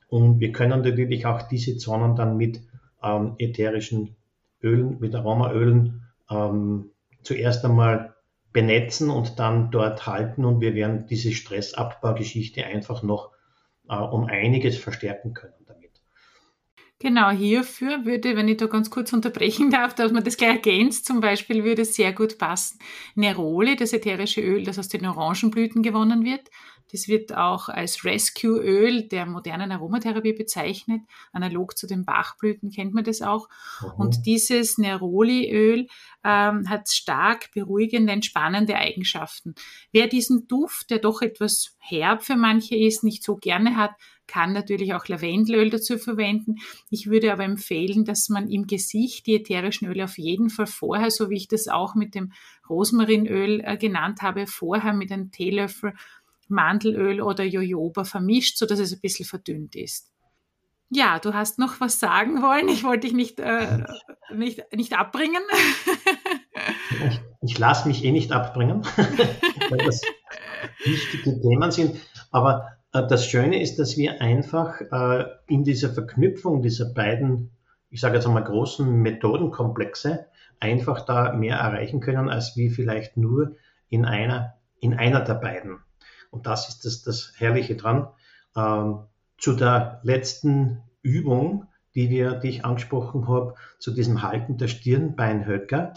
Und 0.09 0.39
wir 0.39 0.51
können 0.51 0.83
natürlich 0.83 1.25
auch 1.25 1.43
diese 1.43 1.77
Zonen 1.77 2.15
dann 2.15 2.37
mit 2.37 2.61
ähm, 3.01 3.35
ätherischen 3.37 4.15
Ölen, 4.61 4.99
mit 4.99 5.15
Aromaölen 5.15 6.03
ähm, 6.29 6.91
zuerst 7.23 7.63
einmal 7.65 8.13
benetzen 8.53 9.09
und 9.09 9.39
dann 9.39 9.71
dort 9.71 10.05
halten 10.05 10.43
und 10.43 10.59
wir 10.59 10.75
werden 10.75 11.07
diese 11.07 11.31
Stressabbaugeschichte 11.31 12.65
einfach 12.65 13.01
noch 13.03 13.31
äh, 13.89 13.95
um 13.95 14.25
einiges 14.25 14.77
verstärken 14.77 15.33
können. 15.33 15.60
Genau, 17.01 17.31
hierfür 17.31 18.05
würde, 18.05 18.35
wenn 18.35 18.47
ich 18.47 18.57
da 18.57 18.67
ganz 18.67 18.91
kurz 18.91 19.11
unterbrechen 19.11 19.71
darf, 19.71 19.95
dass 19.95 20.11
man 20.11 20.23
das 20.23 20.37
gleich 20.37 20.51
ergänzt, 20.51 21.05
zum 21.07 21.19
Beispiel 21.19 21.63
würde 21.63 21.83
sehr 21.83 22.13
gut 22.13 22.37
passen. 22.37 22.77
Neroli, 23.15 23.75
das 23.75 23.91
ätherische 23.93 24.41
Öl, 24.41 24.63
das 24.63 24.77
aus 24.77 24.87
den 24.87 25.05
Orangenblüten 25.07 25.81
gewonnen 25.81 26.23
wird. 26.23 26.49
Das 26.91 27.07
wird 27.07 27.35
auch 27.35 27.69
als 27.69 28.03
Rescue-Öl 28.03 29.07
der 29.07 29.25
modernen 29.25 29.71
Aromatherapie 29.71 30.33
bezeichnet. 30.33 31.01
Analog 31.31 31.77
zu 31.77 31.87
den 31.87 32.05
Bachblüten 32.05 32.69
kennt 32.69 32.93
man 32.93 33.03
das 33.03 33.21
auch. 33.21 33.47
Mhm. 33.81 33.89
Und 33.97 34.25
dieses 34.25 34.77
Neroli-Öl 34.77 35.87
ähm, 36.23 36.69
hat 36.69 36.89
stark 36.89 37.51
beruhigende, 37.53 38.13
entspannende 38.13 38.75
Eigenschaften. 38.75 39.55
Wer 39.91 40.07
diesen 40.07 40.47
Duft, 40.47 40.89
der 40.89 40.99
doch 40.99 41.21
etwas 41.21 41.75
herb 41.79 42.23
für 42.23 42.35
manche 42.35 42.75
ist, 42.75 43.03
nicht 43.03 43.23
so 43.23 43.37
gerne 43.37 43.75
hat, 43.75 43.91
kann 44.31 44.53
natürlich 44.53 44.93
auch 44.93 45.07
Lavendelöl 45.09 45.69
dazu 45.69 45.97
verwenden. 45.97 46.55
Ich 46.89 47.09
würde 47.09 47.33
aber 47.33 47.43
empfehlen, 47.43 48.05
dass 48.05 48.29
man 48.29 48.49
im 48.49 48.65
Gesicht 48.65 49.27
die 49.27 49.35
ätherischen 49.35 49.89
Öle 49.89 50.05
auf 50.05 50.17
jeden 50.17 50.49
Fall 50.49 50.67
vorher, 50.67 51.11
so 51.11 51.29
wie 51.29 51.35
ich 51.35 51.49
das 51.49 51.67
auch 51.67 51.95
mit 51.95 52.15
dem 52.15 52.31
Rosmarinöl 52.69 53.61
äh, 53.61 53.75
genannt 53.75 54.21
habe, 54.21 54.47
vorher 54.47 54.93
mit 54.93 55.11
einem 55.11 55.31
Teelöffel 55.31 55.93
Mandelöl 56.51 57.21
oder 57.21 57.43
Jojoba 57.43 58.03
vermischt, 58.03 58.57
so 58.57 58.65
dass 58.65 58.79
es 58.79 58.93
ein 58.93 59.01
bisschen 59.01 59.25
verdünnt 59.25 59.75
ist. 59.75 60.11
Ja, 60.93 61.19
du 61.19 61.33
hast 61.33 61.57
noch 61.57 61.79
was 61.79 61.99
sagen 61.99 62.41
wollen. 62.41 62.67
Ich 62.67 62.83
wollte 62.83 63.07
dich 63.07 63.13
nicht, 63.13 63.39
äh, 63.39 63.83
nicht, 64.35 64.61
nicht 64.75 64.97
abbringen. 64.97 65.41
ich, 67.07 67.21
ich 67.41 67.57
lasse 67.57 67.87
mich 67.87 68.03
eh 68.03 68.11
nicht 68.11 68.33
abbringen, 68.33 68.83
weil 69.69 69.77
das 69.77 70.01
wichtige 70.83 71.39
Themen 71.39 71.71
sind. 71.71 71.95
Aber 72.31 72.67
äh, 72.91 73.07
das 73.07 73.25
Schöne 73.25 73.61
ist, 73.61 73.79
dass 73.79 73.95
wir 73.95 74.21
einfach 74.21 74.81
äh, 74.81 75.25
in 75.47 75.63
dieser 75.63 75.93
Verknüpfung 75.93 76.61
dieser 76.61 76.93
beiden, 76.93 77.51
ich 77.89 78.01
sage 78.01 78.15
jetzt 78.15 78.27
einmal 78.27 78.43
großen 78.43 78.85
Methodenkomplexe, 79.01 80.25
einfach 80.59 81.05
da 81.05 81.31
mehr 81.31 81.55
erreichen 81.55 82.01
können, 82.01 82.29
als 82.29 82.57
wie 82.57 82.69
vielleicht 82.69 83.15
nur 83.15 83.55
in 83.89 84.05
einer, 84.05 84.55
in 84.79 84.93
einer 84.93 85.21
der 85.21 85.35
beiden. 85.35 85.79
Und 86.31 86.47
das 86.47 86.69
ist 86.69 86.85
das, 86.85 87.03
das 87.03 87.33
Herrliche 87.37 87.75
dran. 87.75 88.07
Ähm, 88.55 89.01
zu 89.37 89.53
der 89.53 89.99
letzten 90.03 90.81
Übung, 91.01 91.67
die, 91.93 92.09
wir, 92.09 92.33
die 92.35 92.49
ich 92.49 92.65
angesprochen 92.65 93.27
habe, 93.27 93.55
zu 93.79 93.91
diesem 93.91 94.21
Halten 94.21 94.57
der 94.57 94.67
Stirnbeinhöcker. 94.67 95.93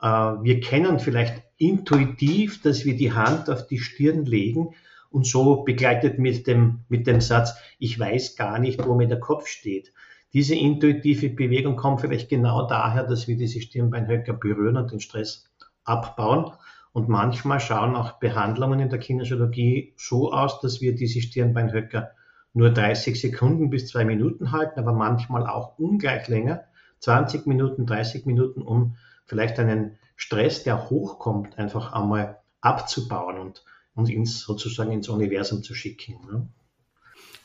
Äh, 0.00 0.06
wir 0.06 0.60
kennen 0.60 0.98
vielleicht 0.98 1.42
intuitiv, 1.56 2.62
dass 2.62 2.84
wir 2.84 2.96
die 2.96 3.12
Hand 3.12 3.48
auf 3.50 3.66
die 3.66 3.78
Stirn 3.78 4.24
legen 4.24 4.74
und 5.10 5.26
so 5.26 5.62
begleitet 5.62 6.18
mit 6.18 6.46
dem, 6.46 6.80
mit 6.88 7.06
dem 7.06 7.20
Satz, 7.20 7.54
ich 7.78 7.98
weiß 7.98 8.36
gar 8.36 8.58
nicht, 8.58 8.84
wo 8.84 8.94
mir 8.94 9.06
der 9.06 9.20
Kopf 9.20 9.46
steht. 9.46 9.92
Diese 10.32 10.56
intuitive 10.56 11.28
Bewegung 11.28 11.76
kommt 11.76 12.00
vielleicht 12.00 12.28
genau 12.28 12.66
daher, 12.66 13.04
dass 13.04 13.28
wir 13.28 13.36
diese 13.36 13.60
Stirnbeinhöcker 13.60 14.32
berühren 14.32 14.76
und 14.76 14.90
den 14.90 14.98
Stress 14.98 15.48
abbauen. 15.84 16.50
Und 16.94 17.08
manchmal 17.08 17.58
schauen 17.58 17.96
auch 17.96 18.20
Behandlungen 18.20 18.78
in 18.78 18.88
der 18.88 19.00
Kinesiologie 19.00 19.94
so 19.96 20.32
aus, 20.32 20.60
dass 20.60 20.80
wir 20.80 20.94
diese 20.94 21.20
Stirnbeinhöcker 21.20 22.12
nur 22.52 22.70
30 22.70 23.20
Sekunden 23.20 23.68
bis 23.68 23.88
zwei 23.88 24.04
Minuten 24.04 24.52
halten, 24.52 24.78
aber 24.78 24.92
manchmal 24.92 25.44
auch 25.44 25.76
ungleich 25.76 26.28
länger, 26.28 26.62
20 27.00 27.48
Minuten, 27.48 27.84
30 27.84 28.26
Minuten, 28.26 28.62
um 28.62 28.94
vielleicht 29.26 29.58
einen 29.58 29.98
Stress, 30.14 30.62
der 30.62 30.88
hochkommt, 30.88 31.58
einfach 31.58 31.92
einmal 31.92 32.38
abzubauen 32.60 33.38
und, 33.38 33.64
und 33.96 34.08
ins, 34.08 34.42
sozusagen 34.42 34.92
ins 34.92 35.08
Universum 35.08 35.64
zu 35.64 35.74
schicken. 35.74 36.20
Ne? 36.30 36.46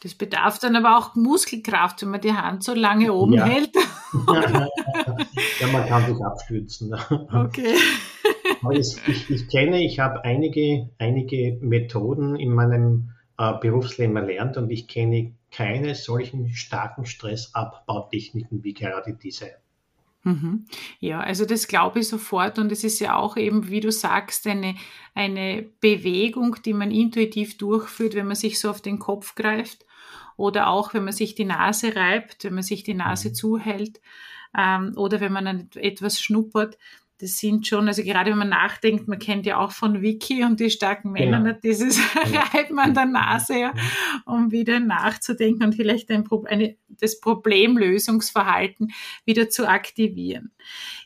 Das 0.04 0.14
bedarf 0.14 0.60
dann 0.60 0.76
aber 0.76 0.96
auch 0.96 1.16
Muskelkraft, 1.16 2.04
wenn 2.04 2.10
man 2.10 2.22
die 2.22 2.34
Hand 2.34 2.64
so 2.64 2.76
lange 2.76 3.12
oben 3.14 3.34
ja. 3.34 3.46
hält. 3.46 3.76
ja, 5.60 5.68
man 5.72 5.88
kann 5.88 6.06
sich 6.06 6.24
abstützen. 6.24 6.96
Okay. 7.34 7.74
Ich, 8.72 9.30
ich, 9.30 9.48
kenne, 9.48 9.84
ich 9.84 10.00
habe 10.00 10.24
einige, 10.24 10.90
einige 10.98 11.58
Methoden 11.62 12.36
in 12.36 12.54
meinem 12.54 13.12
äh, 13.38 13.54
Berufsleben 13.60 14.16
erlernt 14.18 14.58
und 14.58 14.70
ich 14.70 14.88
kenne 14.88 15.34
keine 15.52 15.96
solchen 15.96 16.50
starken 16.50 17.06
Stressabbautechniken 17.06 18.64
wie 18.64 18.74
gerade 18.74 19.14
diese. 19.14 19.52
Mhm. 20.24 20.66
Ja, 21.00 21.22
also 21.22 21.46
das 21.46 21.68
glaube 21.68 22.00
ich 22.00 22.08
sofort 22.08 22.60
und 22.60 22.72
es 22.72 22.84
ist 22.84 23.00
ja 23.00 23.16
auch 23.16 23.38
eben, 23.38 23.70
wie 23.70 23.80
du 23.80 23.92
sagst, 23.92 24.46
eine, 24.48 24.76
eine 25.16 25.66
Bewegung, 25.80 26.58
die 26.66 26.74
man 26.74 26.92
intuitiv 26.92 27.58
durchführt, 27.58 28.16
wenn 28.16 28.28
man 28.28 28.36
sich 28.36 28.60
so 28.60 28.70
auf 28.70 28.82
den 28.82 29.00
Kopf 29.00 29.36
greift 29.36 29.86
oder 30.36 30.68
auch 30.68 30.94
wenn 30.94 31.06
man 31.06 31.14
sich 31.14 31.36
die 31.36 31.46
Nase 31.46 31.96
reibt, 31.96 32.44
wenn 32.44 32.54
man 32.54 32.64
sich 32.64 32.84
die 32.84 32.94
Nase 32.94 33.30
mhm. 33.30 33.34
zuhält 33.34 34.02
ähm, 34.58 34.94
oder 34.98 35.22
wenn 35.22 35.32
man 35.32 35.70
etwas 35.76 36.20
schnuppert 36.20 36.78
das 37.20 37.38
sind 37.38 37.68
schon, 37.68 37.88
also 37.88 38.02
gerade 38.04 38.32
wenn 38.32 38.38
man 38.38 38.50
nachdenkt, 38.50 39.08
man 39.08 39.20
kennt 39.20 39.46
ja 39.46 39.58
auch 39.58 39.72
von 39.72 40.02
Wiki 40.02 40.44
und 40.44 40.60
die 40.60 40.70
starken 40.70 41.12
Männer, 41.12 41.42
genau. 41.42 41.60
dieses 41.62 41.98
ja. 42.32 42.42
Reiben 42.54 42.80
an 42.80 42.94
der 42.94 43.06
Nase, 43.06 43.60
ja, 43.60 43.74
um 44.26 44.52
wieder 44.52 44.80
nachzudenken 44.80 45.64
und 45.64 45.76
vielleicht 45.76 46.10
ein, 46.12 46.24
eine, 46.46 46.78
das 46.88 47.20
Problemlösungsverhalten 47.20 48.94
wieder 49.26 49.50
zu 49.50 49.68
aktivieren. 49.68 50.52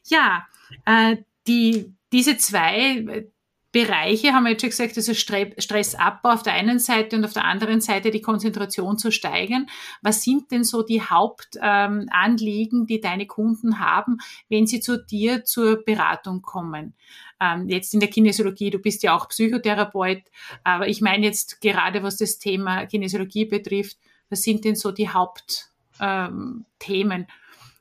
Ja, 0.05 0.47
äh, 0.85 1.17
die, 1.47 1.93
diese 2.11 2.37
zwei 2.37 3.25
Bereiche, 3.73 4.33
haben 4.33 4.43
wir 4.43 4.51
jetzt 4.51 4.61
schon 4.61 4.69
gesagt, 4.69 4.95
also 4.97 5.15
Stressabbau 5.15 6.29
auf 6.29 6.43
der 6.43 6.53
einen 6.53 6.77
Seite 6.77 7.17
und 7.17 7.25
auf 7.25 7.33
der 7.33 7.45
anderen 7.45 7.81
Seite 7.81 8.11
die 8.11 8.21
Konzentration 8.21 8.99
zu 8.99 9.11
steigern. 9.11 9.65
Was 10.03 10.21
sind 10.21 10.51
denn 10.51 10.63
so 10.63 10.83
die 10.83 11.01
Hauptanliegen, 11.01 12.81
ähm, 12.81 12.85
die 12.85 13.01
deine 13.01 13.25
Kunden 13.25 13.79
haben, 13.79 14.19
wenn 14.47 14.67
sie 14.67 14.79
zu 14.79 15.03
dir 15.03 15.43
zur 15.43 15.83
Beratung 15.83 16.43
kommen? 16.43 16.93
Ähm, 17.39 17.67
jetzt 17.67 17.95
in 17.95 17.99
der 17.99 18.09
Kinesiologie, 18.09 18.69
du 18.69 18.77
bist 18.77 19.01
ja 19.01 19.17
auch 19.17 19.27
Psychotherapeut, 19.27 20.21
aber 20.63 20.87
ich 20.87 21.01
meine 21.01 21.25
jetzt 21.25 21.59
gerade, 21.59 22.03
was 22.03 22.17
das 22.17 22.37
Thema 22.37 22.85
Kinesiologie 22.85 23.45
betrifft, 23.45 23.97
was 24.29 24.43
sind 24.43 24.65
denn 24.65 24.75
so 24.75 24.91
die 24.91 25.09
Hauptthemen? 25.09 27.21
Ähm, 27.21 27.27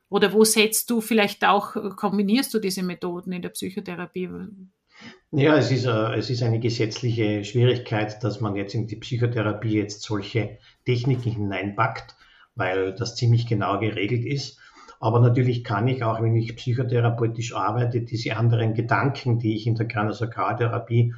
Oder 0.09 0.33
wo 0.33 0.45
setzt 0.45 0.89
du 0.89 1.03
vielleicht 1.03 1.45
auch, 1.45 1.75
kombinierst 1.97 2.55
du 2.55 2.61
diese 2.61 2.83
Methoden 2.83 3.33
in 3.33 3.43
der 3.43 3.51
Psychotherapie? 3.51 4.31
Ja, 5.31 5.57
es 5.57 5.71
ist, 5.71 5.87
äh, 5.87 6.15
es 6.15 6.29
ist 6.29 6.43
eine 6.43 6.61
gesetzliche 6.61 7.43
Schwierigkeit, 7.45 8.23
dass 8.23 8.41
man 8.41 8.55
jetzt 8.55 8.75
in 8.75 8.87
die 8.87 8.97
Psychotherapie 8.97 9.79
jetzt 9.79 10.03
solche 10.03 10.59
Techniken 10.85 11.31
hineinpackt, 11.31 12.17
weil 12.55 12.95
das 12.95 13.17
ziemlich 13.17 13.47
genau 13.47 13.79
geregelt 13.81 14.27
ist. 14.27 14.59
Aber 15.01 15.21
natürlich 15.21 15.65
kann 15.65 15.89
ich 15.89 16.05
auch, 16.05 16.21
wenn 16.21 16.37
ich 16.37 16.55
psychotherapeutisch 16.55 17.55
arbeite, 17.55 18.03
diese 18.03 18.37
anderen 18.37 18.75
Gedanken, 18.75 19.39
die 19.39 19.57
ich 19.57 19.67
in 19.67 19.75
der 19.75 19.89
Kranosakraltherapie 19.89 21.15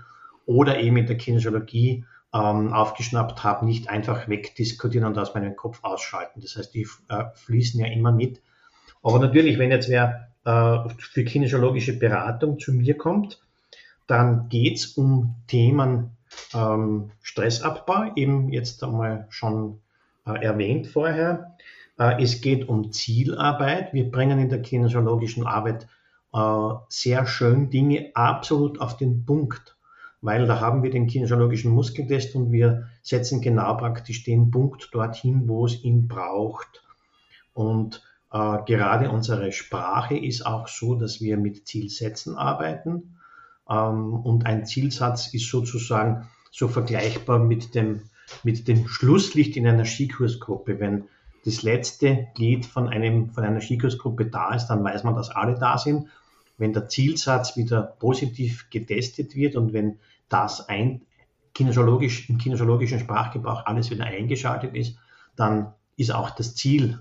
oder 0.47 0.79
eben 0.79 0.97
in 0.97 1.07
der 1.07 1.16
Kinesiologie 1.16 2.05
ähm, 2.33 2.73
aufgeschnappt 2.73 3.44
habe, 3.44 3.66
nicht 3.66 3.90
einfach 3.90 4.29
wegdiskutieren 4.29 5.07
und 5.07 5.18
aus 5.18 5.35
meinem 5.35 5.57
Kopf 5.57 5.81
ausschalten. 5.83 6.40
Das 6.40 6.57
heißt, 6.57 6.73
die 6.73 6.87
äh, 7.09 7.25
fließen 7.35 7.81
ja 7.81 7.87
immer 7.87 8.12
mit. 8.12 8.40
Aber 9.03 9.18
natürlich, 9.18 9.59
wenn 9.59 9.70
jetzt 9.70 9.88
wer 9.88 10.29
äh, 10.44 10.88
für 10.99 11.25
kinesiologische 11.25 11.99
Beratung 11.99 12.59
zu 12.59 12.73
mir 12.73 12.97
kommt, 12.97 13.43
dann 14.06 14.48
geht 14.48 14.76
es 14.76 14.86
um 14.96 15.36
Themen 15.46 16.16
ähm, 16.52 17.10
Stressabbau, 17.22 18.12
eben 18.16 18.52
jetzt 18.52 18.82
einmal 18.82 19.26
schon 19.30 19.80
äh, 20.26 20.44
erwähnt 20.44 20.86
vorher. 20.86 21.56
Äh, 21.98 22.22
es 22.22 22.40
geht 22.40 22.68
um 22.68 22.92
Zielarbeit. 22.92 23.92
Wir 23.92 24.10
bringen 24.10 24.38
in 24.38 24.48
der 24.48 24.62
kinesiologischen 24.62 25.46
Arbeit 25.46 25.86
äh, 26.32 26.74
sehr 26.88 27.26
schön 27.26 27.70
Dinge 27.70 28.10
absolut 28.14 28.80
auf 28.80 28.96
den 28.96 29.24
Punkt, 29.24 29.76
weil 30.20 30.46
da 30.46 30.60
haben 30.60 30.82
wir 30.82 30.90
den 30.90 31.06
kinesiologischen 31.06 31.70
Muskeltest 31.70 32.34
und 32.34 32.52
wir 32.52 32.88
setzen 33.02 33.40
genau 33.40 33.74
praktisch 33.76 34.24
den 34.24 34.50
Punkt 34.50 34.88
dorthin, 34.92 35.48
wo 35.48 35.66
es 35.66 35.82
ihn 35.84 36.08
braucht. 36.08 36.82
Und 37.52 38.02
äh, 38.32 38.58
gerade 38.66 39.10
unsere 39.10 39.52
Sprache 39.52 40.16
ist 40.16 40.44
auch 40.44 40.66
so, 40.66 40.96
dass 40.96 41.20
wir 41.20 41.36
mit 41.36 41.68
Zielsätzen 41.68 42.36
arbeiten. 42.36 43.13
Ähm, 43.68 44.14
und 44.14 44.46
ein 44.46 44.66
Zielsatz 44.66 45.33
ist 45.33 45.48
sozusagen 45.48 46.29
so 46.50 46.68
vergleichbar 46.68 47.38
mit 47.38 47.74
dem, 47.74 48.03
mit 48.42 48.68
dem 48.68 48.87
Schlusslicht 48.88 49.57
in 49.57 49.66
einer 49.66 49.85
Skikursgruppe. 49.85 50.81
Wenn 50.81 51.05
das 51.44 51.62
letzte 51.62 52.29
Glied 52.35 52.66
von, 52.66 52.88
einem, 52.88 53.31
von 53.31 53.44
einer 53.44 53.61
Skikursgruppe 53.61 54.27
da 54.27 54.55
ist, 54.55 54.68
dann 54.68 54.85
weiß 54.85 55.05
man, 55.05 55.14
dass 55.14 55.31
alle 55.31 55.59
da 55.59 55.79
sind. 55.79 56.09
Wenn 56.57 56.72
der 56.72 56.88
Zielsatz 56.88 57.57
wieder 57.57 57.83
positiv 57.83 58.70
getestet 58.70 59.35
wird 59.35 59.57
und 59.57 59.72
wenn 59.72 59.98
das 60.29 60.68
ein, 60.68 61.03
kinesiologisch, 61.53 62.29
im 62.29 62.38
kinesiologischen 62.38 62.98
Sprachgebrauch 62.98 63.66
alles 63.66 63.90
wieder 63.90 64.05
eingeschaltet 64.05 64.74
ist, 64.74 64.96
dann 65.37 65.72
ist 65.96 66.12
auch 66.12 66.31
das 66.31 66.55
Ziel, 66.55 66.98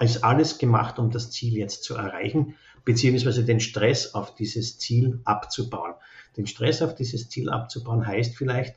ist 0.00 0.24
alles 0.24 0.58
gemacht, 0.58 0.98
um 0.98 1.10
das 1.10 1.30
Ziel 1.30 1.56
jetzt 1.56 1.84
zu 1.84 1.94
erreichen 1.94 2.54
beziehungsweise 2.84 3.44
den 3.44 3.60
Stress 3.60 4.14
auf 4.14 4.34
dieses 4.34 4.78
Ziel 4.78 5.20
abzubauen. 5.24 5.94
Den 6.36 6.46
Stress 6.46 6.82
auf 6.82 6.94
dieses 6.94 7.28
Ziel 7.28 7.50
abzubauen 7.50 8.06
heißt 8.06 8.36
vielleicht, 8.36 8.76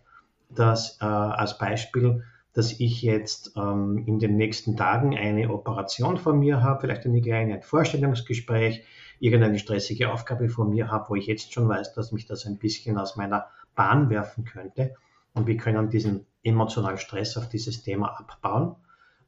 dass 0.50 1.00
äh, 1.02 1.06
als 1.06 1.58
Beispiel, 1.58 2.24
dass 2.54 2.80
ich 2.80 3.02
jetzt 3.02 3.54
ähm, 3.58 4.04
in 4.06 4.20
den 4.20 4.38
nächsten 4.38 4.78
Tagen 4.78 5.18
eine 5.18 5.52
Operation 5.52 6.18
vor 6.18 6.34
mir 6.34 6.62
habe, 6.62 6.82
vielleicht 6.82 7.06
eine 7.06 7.22
kleine 7.22 7.56
ein 7.56 7.62
Vorstellungsgespräch, 7.62 8.84
irgendeine 9.20 9.60
stressige 9.60 10.12
Aufgabe 10.12 10.48
vor 10.48 10.66
mir 10.66 10.90
habe, 10.90 11.10
wo 11.10 11.16
ich 11.16 11.26
jetzt 11.26 11.52
schon 11.54 11.68
weiß, 11.68 11.94
dass 11.94 12.12
mich 12.12 12.26
das 12.26 12.46
ein 12.46 12.58
bisschen 12.58 12.98
aus 12.98 13.16
meiner 13.16 13.48
Bahn 13.76 14.10
werfen 14.10 14.46
könnte. 14.46 14.96
Und 15.34 15.48
wir 15.48 15.58
können 15.58 15.90
diesen 15.90 16.26
emotionalen 16.44 16.98
Stress 16.98 17.36
auf 17.38 17.50
dieses 17.50 17.82
Thema 17.84 18.20
abbauen 18.20 18.76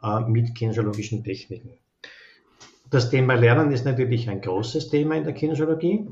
äh, 0.04 0.22
mit 0.22 0.56
kinesiologischen 0.56 1.24
Techniken. 1.24 1.72
Das 2.90 3.10
Thema 3.10 3.36
Lernen 3.36 3.72
ist 3.72 3.86
natürlich 3.86 4.30
ein 4.30 4.42
großes 4.42 4.90
Thema 4.90 5.16
in 5.16 5.24
der 5.24 5.34
Kinesiologie. 5.34 6.08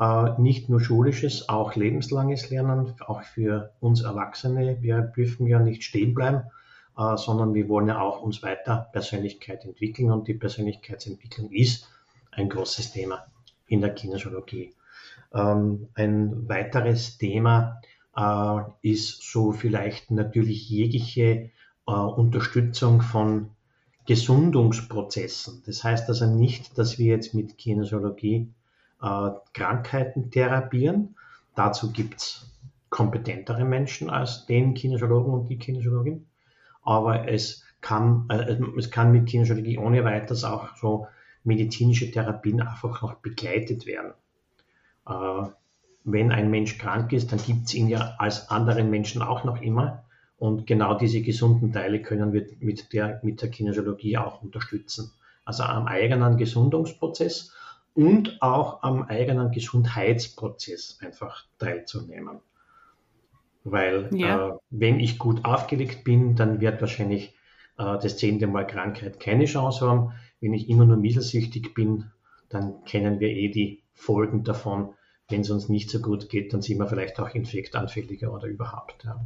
Äh, 0.00 0.40
nicht 0.40 0.68
nur 0.68 0.80
schulisches, 0.80 1.48
auch 1.48 1.74
lebenslanges 1.74 2.50
Lernen, 2.50 2.94
auch 3.06 3.22
für 3.22 3.72
uns 3.80 4.02
Erwachsene. 4.02 4.78
Wir 4.80 5.02
dürfen 5.02 5.46
ja 5.46 5.58
nicht 5.58 5.84
stehen 5.84 6.14
bleiben, 6.14 6.42
äh, 6.96 7.16
sondern 7.16 7.54
wir 7.54 7.68
wollen 7.68 7.88
ja 7.88 8.00
auch 8.00 8.22
uns 8.22 8.42
weiter 8.42 8.88
Persönlichkeit 8.92 9.64
entwickeln 9.64 10.10
und 10.10 10.26
die 10.28 10.34
Persönlichkeitsentwicklung 10.34 11.50
ist 11.52 11.88
ein 12.32 12.48
großes 12.48 12.92
Thema 12.92 13.26
in 13.66 13.80
der 13.80 13.94
Kinesiologie. 13.94 14.74
Ähm, 15.32 15.88
ein 15.94 16.48
weiteres 16.48 17.18
Thema 17.18 17.80
äh, 18.16 18.60
ist 18.82 19.22
so 19.30 19.52
vielleicht 19.52 20.10
natürlich 20.10 20.68
jegliche 20.68 21.50
Unterstützung 21.92 23.02
von 23.02 23.50
Gesundungsprozessen. 24.06 25.62
Das 25.66 25.84
heißt 25.84 26.08
also 26.08 26.26
nicht, 26.26 26.78
dass 26.78 26.98
wir 26.98 27.14
jetzt 27.14 27.34
mit 27.34 27.58
Kinesiologie 27.58 28.52
äh, 29.02 29.30
Krankheiten 29.52 30.30
therapieren. 30.30 31.16
Dazu 31.54 31.92
gibt 31.92 32.20
es 32.20 32.50
kompetentere 32.90 33.64
Menschen 33.64 34.08
als 34.10 34.46
den 34.46 34.74
Kinesiologen 34.74 35.32
und 35.32 35.48
die 35.48 35.58
Kinesiologin. 35.58 36.26
Aber 36.82 37.28
es 37.28 37.64
kann, 37.80 38.26
äh, 38.30 38.58
es 38.78 38.90
kann 38.90 39.12
mit 39.12 39.26
Kinesiologie 39.26 39.78
ohne 39.78 40.04
weiteres 40.04 40.44
auch 40.44 40.76
so 40.76 41.06
medizinische 41.44 42.10
Therapien 42.10 42.62
einfach 42.62 43.02
noch 43.02 43.14
begleitet 43.14 43.86
werden. 43.86 44.12
Äh, 45.06 45.48
wenn 46.04 46.32
ein 46.32 46.50
Mensch 46.50 46.78
krank 46.78 47.12
ist, 47.12 47.32
dann 47.32 47.40
gibt 47.42 47.66
es 47.66 47.74
ihn 47.74 47.88
ja 47.88 48.14
als 48.18 48.50
anderen 48.50 48.90
Menschen 48.90 49.20
auch 49.20 49.44
noch 49.44 49.60
immer. 49.60 50.04
Und 50.38 50.66
genau 50.66 50.94
diese 50.94 51.20
gesunden 51.20 51.72
Teile 51.72 52.00
können 52.00 52.32
wir 52.32 52.46
mit 52.60 52.92
der, 52.92 53.20
mit 53.24 53.42
der 53.42 53.50
Kinesiologie 53.50 54.16
auch 54.18 54.40
unterstützen. 54.42 55.10
Also 55.44 55.64
am 55.64 55.86
eigenen 55.86 56.36
Gesundungsprozess 56.36 57.52
und 57.94 58.40
auch 58.40 58.82
am 58.82 59.02
eigenen 59.02 59.50
Gesundheitsprozess 59.50 60.98
einfach 61.00 61.44
teilzunehmen. 61.58 62.40
Weil 63.64 64.08
ja. 64.12 64.50
äh, 64.50 64.52
wenn 64.70 65.00
ich 65.00 65.18
gut 65.18 65.44
aufgelegt 65.44 66.04
bin, 66.04 66.36
dann 66.36 66.60
wird 66.60 66.80
wahrscheinlich 66.80 67.34
äh, 67.76 67.98
das 67.98 68.16
zehnte 68.16 68.46
Mal 68.46 68.66
Krankheit 68.66 69.18
keine 69.18 69.46
Chance 69.46 69.88
haben. 69.88 70.12
Wenn 70.40 70.54
ich 70.54 70.68
immer 70.68 70.84
nur 70.84 70.96
mittelsüchtig 70.96 71.74
bin, 71.74 72.12
dann 72.48 72.84
kennen 72.84 73.18
wir 73.18 73.28
eh 73.28 73.48
die 73.48 73.82
Folgen 73.92 74.44
davon. 74.44 74.94
Wenn 75.28 75.40
es 75.40 75.50
uns 75.50 75.68
nicht 75.68 75.90
so 75.90 76.00
gut 76.00 76.28
geht, 76.28 76.52
dann 76.52 76.62
sind 76.62 76.78
wir 76.78 76.86
vielleicht 76.86 77.18
auch 77.18 77.34
infektanfälliger 77.34 78.32
oder 78.32 78.46
überhaupt. 78.46 79.04
Ja. 79.04 79.20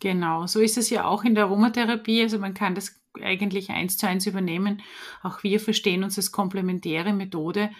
Genau, 0.00 0.46
so 0.46 0.60
ist 0.60 0.78
es 0.78 0.90
ja 0.90 1.04
auch 1.04 1.24
in 1.24 1.34
der 1.34 1.44
Aromatherapie. 1.44 2.22
Also 2.22 2.38
man 2.38 2.54
kann 2.54 2.74
das 2.74 3.00
eigentlich 3.20 3.70
eins 3.70 3.98
zu 3.98 4.08
eins 4.08 4.26
übernehmen. 4.26 4.82
Auch 5.22 5.42
wir 5.42 5.60
verstehen 5.60 6.02
uns 6.04 6.16
als 6.16 6.32
komplementäre 6.32 7.12
Methode, 7.12 7.70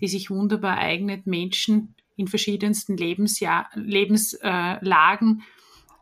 die 0.00 0.08
sich 0.08 0.30
wunderbar 0.30 0.78
eignet, 0.78 1.26
Menschen 1.26 1.94
in 2.16 2.26
verschiedensten 2.26 2.96
Lebensjahr, 2.96 3.70
Lebenslagen, 3.74 5.42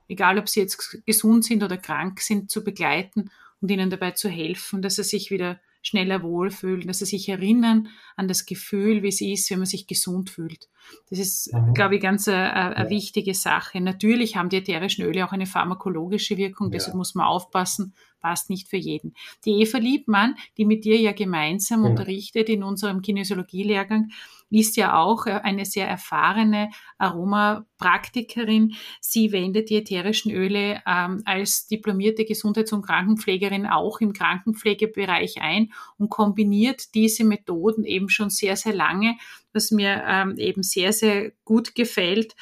egal 0.08 0.38
ob 0.38 0.48
sie 0.48 0.60
jetzt 0.60 1.04
gesund 1.04 1.44
sind 1.44 1.62
oder 1.62 1.76
krank 1.76 2.20
sind, 2.20 2.50
zu 2.50 2.64
begleiten 2.64 3.30
und 3.60 3.70
ihnen 3.70 3.90
dabei 3.90 4.12
zu 4.12 4.28
helfen, 4.28 4.80
dass 4.80 4.96
sie 4.96 5.04
sich 5.04 5.30
wieder 5.30 5.60
schneller 5.82 6.22
wohlfühlen, 6.22 6.86
dass 6.86 6.98
sie 6.98 7.06
sich 7.06 7.28
erinnern 7.28 7.88
an 8.16 8.28
das 8.28 8.46
Gefühl, 8.46 9.02
wie 9.02 9.08
es 9.08 9.20
ist, 9.20 9.50
wenn 9.50 9.58
man 9.58 9.66
sich 9.66 9.86
gesund 9.86 10.30
fühlt. 10.30 10.68
Das 11.10 11.18
ist, 11.18 11.52
mhm. 11.52 11.74
glaube 11.74 11.96
ich, 11.96 12.02
ganz 12.02 12.28
eine, 12.28 12.88
wichtige 12.90 13.34
Sache. 13.34 13.80
Natürlich 13.80 14.36
haben 14.36 14.48
die 14.48 14.56
ätherischen 14.56 15.04
Öle 15.04 15.26
auch 15.26 15.32
eine 15.32 15.46
pharmakologische 15.46 16.36
Wirkung, 16.36 16.70
deshalb 16.70 16.94
ja. 16.94 16.98
muss 16.98 17.14
man 17.14 17.26
aufpassen, 17.26 17.94
passt 18.20 18.50
nicht 18.50 18.68
für 18.68 18.76
jeden. 18.76 19.14
Die 19.44 19.60
Eva 19.60 19.78
Liebmann, 19.78 20.36
die 20.56 20.64
mit 20.64 20.84
dir 20.84 20.98
ja 20.98 21.12
gemeinsam 21.12 21.84
ja. 21.84 21.90
unterrichtet 21.90 22.48
in 22.48 22.62
unserem 22.62 23.02
Kinesiologie-Lehrgang, 23.02 24.10
ist 24.50 24.76
ja 24.76 24.96
auch 24.96 25.26
äh, 25.26 25.40
eine 25.42 25.64
sehr 25.64 25.88
erfahrene 25.88 26.70
Aromapraktikerin. 26.98 28.74
Sie 29.00 29.32
wendet 29.32 29.70
die 29.70 29.76
ätherischen 29.76 30.32
Öle 30.32 30.82
ähm, 30.86 31.22
als 31.24 31.66
diplomierte 31.66 32.24
Gesundheits- 32.24 32.72
und 32.72 32.82
Krankenpflegerin 32.82 33.66
auch 33.66 34.00
im 34.00 34.12
Krankenpflegebereich 34.12 35.40
ein 35.40 35.72
und 35.98 36.08
kombiniert 36.08 36.94
diese 36.94 37.24
Methoden 37.24 37.84
eben 37.84 38.08
schon 38.08 38.30
sehr, 38.30 38.56
sehr 38.56 38.74
lange, 38.74 39.16
was 39.52 39.70
mir 39.70 40.02
ähm, 40.06 40.36
eben 40.38 40.62
sehr, 40.62 40.92
sehr 40.92 41.32
gut 41.44 41.74
gefällt. 41.74 42.34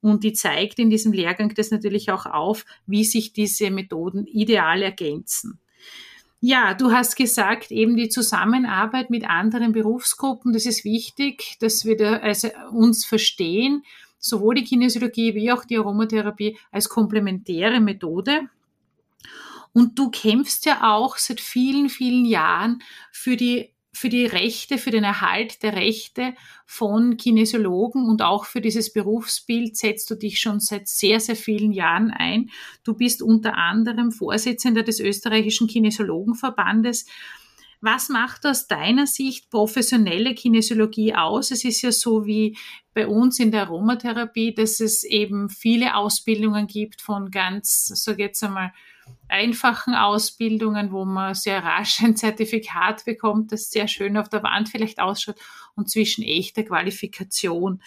Und 0.00 0.22
die 0.22 0.34
zeigt 0.34 0.78
in 0.78 0.90
diesem 0.90 1.12
Lehrgang 1.12 1.54
das 1.54 1.70
natürlich 1.70 2.10
auch 2.10 2.26
auf, 2.26 2.66
wie 2.86 3.04
sich 3.04 3.32
diese 3.32 3.70
Methoden 3.70 4.26
ideal 4.26 4.82
ergänzen. 4.82 5.60
Ja, 6.46 6.74
du 6.74 6.92
hast 6.92 7.16
gesagt, 7.16 7.70
eben 7.70 7.96
die 7.96 8.10
Zusammenarbeit 8.10 9.08
mit 9.08 9.26
anderen 9.26 9.72
Berufsgruppen, 9.72 10.52
das 10.52 10.66
ist 10.66 10.84
wichtig, 10.84 11.56
dass 11.60 11.86
wir 11.86 11.96
da 11.96 12.18
also 12.18 12.50
uns 12.70 13.06
verstehen, 13.06 13.82
sowohl 14.18 14.56
die 14.56 14.64
Kinesiologie 14.64 15.34
wie 15.34 15.50
auch 15.50 15.64
die 15.64 15.78
Aromatherapie 15.78 16.58
als 16.70 16.90
komplementäre 16.90 17.80
Methode. 17.80 18.42
Und 19.72 19.98
du 19.98 20.10
kämpfst 20.10 20.66
ja 20.66 20.92
auch 20.94 21.16
seit 21.16 21.40
vielen, 21.40 21.88
vielen 21.88 22.26
Jahren 22.26 22.82
für 23.10 23.38
die 23.38 23.73
für 23.94 24.08
die 24.08 24.26
Rechte, 24.26 24.76
für 24.76 24.90
den 24.90 25.04
Erhalt 25.04 25.62
der 25.62 25.74
Rechte 25.74 26.34
von 26.66 27.16
Kinesiologen 27.16 28.08
und 28.08 28.22
auch 28.22 28.44
für 28.44 28.60
dieses 28.60 28.92
Berufsbild 28.92 29.76
setzt 29.76 30.10
du 30.10 30.16
dich 30.16 30.40
schon 30.40 30.58
seit 30.58 30.88
sehr, 30.88 31.20
sehr 31.20 31.36
vielen 31.36 31.72
Jahren 31.72 32.10
ein. 32.10 32.50
Du 32.82 32.94
bist 32.94 33.22
unter 33.22 33.56
anderem 33.56 34.10
Vorsitzender 34.10 34.82
des 34.82 34.98
österreichischen 34.98 35.68
Kinesiologenverbandes. 35.68 37.06
Was 37.80 38.08
macht 38.08 38.46
aus 38.46 38.66
deiner 38.66 39.06
Sicht 39.06 39.48
professionelle 39.50 40.34
Kinesiologie 40.34 41.14
aus? 41.14 41.52
Es 41.52 41.64
ist 41.64 41.82
ja 41.82 41.92
so 41.92 42.26
wie 42.26 42.56
bei 42.94 43.06
uns 43.06 43.38
in 43.38 43.52
der 43.52 43.62
Aromatherapie, 43.62 44.54
dass 44.54 44.80
es 44.80 45.04
eben 45.04 45.48
viele 45.50 45.94
Ausbildungen 45.94 46.66
gibt 46.66 47.00
von 47.00 47.30
ganz, 47.30 47.92
sag 47.94 48.18
jetzt 48.18 48.42
einmal, 48.42 48.72
einfachen 49.28 49.94
Ausbildungen, 49.94 50.92
wo 50.92 51.04
man 51.04 51.34
sehr 51.34 51.62
rasch 51.62 52.02
ein 52.02 52.16
Zertifikat 52.16 53.04
bekommt, 53.04 53.52
das 53.52 53.70
sehr 53.70 53.88
schön 53.88 54.16
auf 54.16 54.28
der 54.28 54.42
Wand 54.42 54.68
vielleicht 54.68 55.00
ausschaut 55.00 55.36
und 55.74 55.90
zwischen 55.90 56.22
echter 56.22 56.62
Qualifikation. 56.62 57.82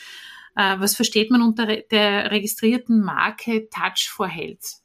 Äh, 0.56 0.80
was 0.80 0.96
versteht 0.96 1.32
man 1.32 1.42
unter 1.42 1.66
der 1.68 2.32
registrierten 2.32 3.02
Marke 3.02 3.70
Touch 3.70 4.10
for 4.10 4.28
Health? 4.28 4.82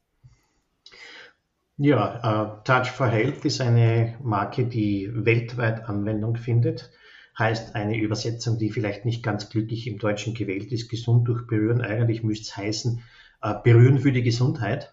Ja, 1.78 2.20
uh, 2.22 2.62
Touch 2.64 2.90
for 2.90 3.08
Health 3.08 3.44
ist 3.44 3.60
eine 3.60 4.16
Marke, 4.22 4.66
die 4.66 5.10
weltweit 5.12 5.88
Anwendung 5.88 6.36
findet. 6.36 6.90
Heißt 7.38 7.74
eine 7.74 7.98
Übersetzung, 7.98 8.58
die 8.58 8.70
vielleicht 8.70 9.06
nicht 9.06 9.22
ganz 9.22 9.48
glücklich 9.48 9.86
im 9.86 9.98
Deutschen 9.98 10.34
gewählt 10.34 10.70
ist, 10.70 10.90
gesund 10.90 11.26
durch 11.26 11.46
Berühren. 11.46 11.80
Eigentlich 11.80 12.22
müsste 12.22 12.44
es 12.44 12.56
heißen, 12.56 13.02
uh, 13.44 13.54
Berühren 13.64 13.98
für 13.98 14.12
die 14.12 14.22
Gesundheit. 14.22 14.92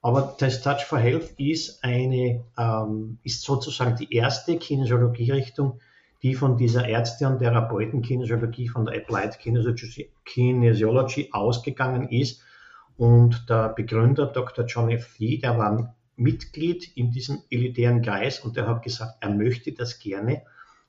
Aber 0.00 0.36
das 0.38 0.62
Touch 0.62 0.84
for 0.84 0.98
Health 0.98 1.34
ist 1.38 1.82
eine, 1.82 2.44
ähm, 2.56 3.18
ist 3.24 3.42
sozusagen 3.42 3.96
die 3.96 4.14
erste 4.14 4.56
Kinesiologie-Richtung, 4.56 5.80
die 6.22 6.34
von 6.34 6.56
dieser 6.56 6.86
Ärzte- 6.86 7.26
und 7.26 7.38
Therapeuten-Kinesiologie, 7.38 8.68
von 8.68 8.84
der 8.84 8.96
Applied 8.96 9.38
Kinesiology, 9.38 10.10
Kinesiology 10.24 11.30
ausgegangen 11.32 12.08
ist. 12.08 12.42
Und 12.96 13.48
der 13.48 13.68
Begründer, 13.70 14.26
Dr. 14.26 14.64
John 14.66 14.90
F. 14.90 15.18
Lee, 15.18 15.38
der 15.38 15.56
war 15.58 15.94
Mitglied 16.16 16.96
in 16.96 17.12
diesem 17.12 17.42
elitären 17.50 18.02
Kreis 18.02 18.40
und 18.40 18.56
der 18.56 18.66
hat 18.66 18.82
gesagt, 18.82 19.18
er 19.20 19.30
möchte 19.30 19.72
das 19.72 20.00
gerne 20.00 20.42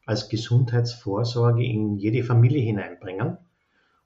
als 0.06 0.28
Gesundheitsvorsorge 0.28 1.63
in 1.63 1.98
jede 1.98 2.24
Familie 2.24 2.62
hineinbringen. 2.62 3.38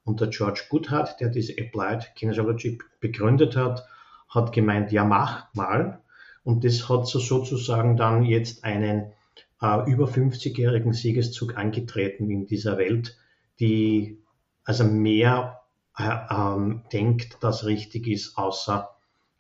Und 0.04 0.20
der 0.20 0.28
George 0.28 0.64
Goodhart, 0.70 1.22
der 1.22 1.30
diese 1.30 1.54
Applied 1.54 2.14
Kinesiology 2.16 2.78
begründet 3.00 3.56
hat, 3.56 3.86
hat 4.34 4.52
gemeint, 4.52 4.92
ja, 4.92 5.04
mach 5.04 5.54
mal. 5.54 6.02
Und 6.44 6.64
das 6.66 6.90
hat 6.90 7.08
so 7.08 7.20
sozusagen 7.20 7.96
dann 7.96 8.24
jetzt 8.24 8.64
einen 8.64 9.14
äh, 9.62 9.90
über 9.90 10.08
50-jährigen 10.08 10.94
Siegeszug 10.94 11.58
angetreten 11.58 12.30
in 12.30 12.48
dieser 12.48 12.78
Welt, 12.78 13.18
die 13.60 14.20
also 14.66 14.84
mehr 14.84 15.62
äh, 15.98 16.10
ähm, 16.30 16.84
denkt, 16.92 17.38
dass 17.42 17.66
richtig 17.66 18.08
ist, 18.08 18.38
außer 18.38 18.90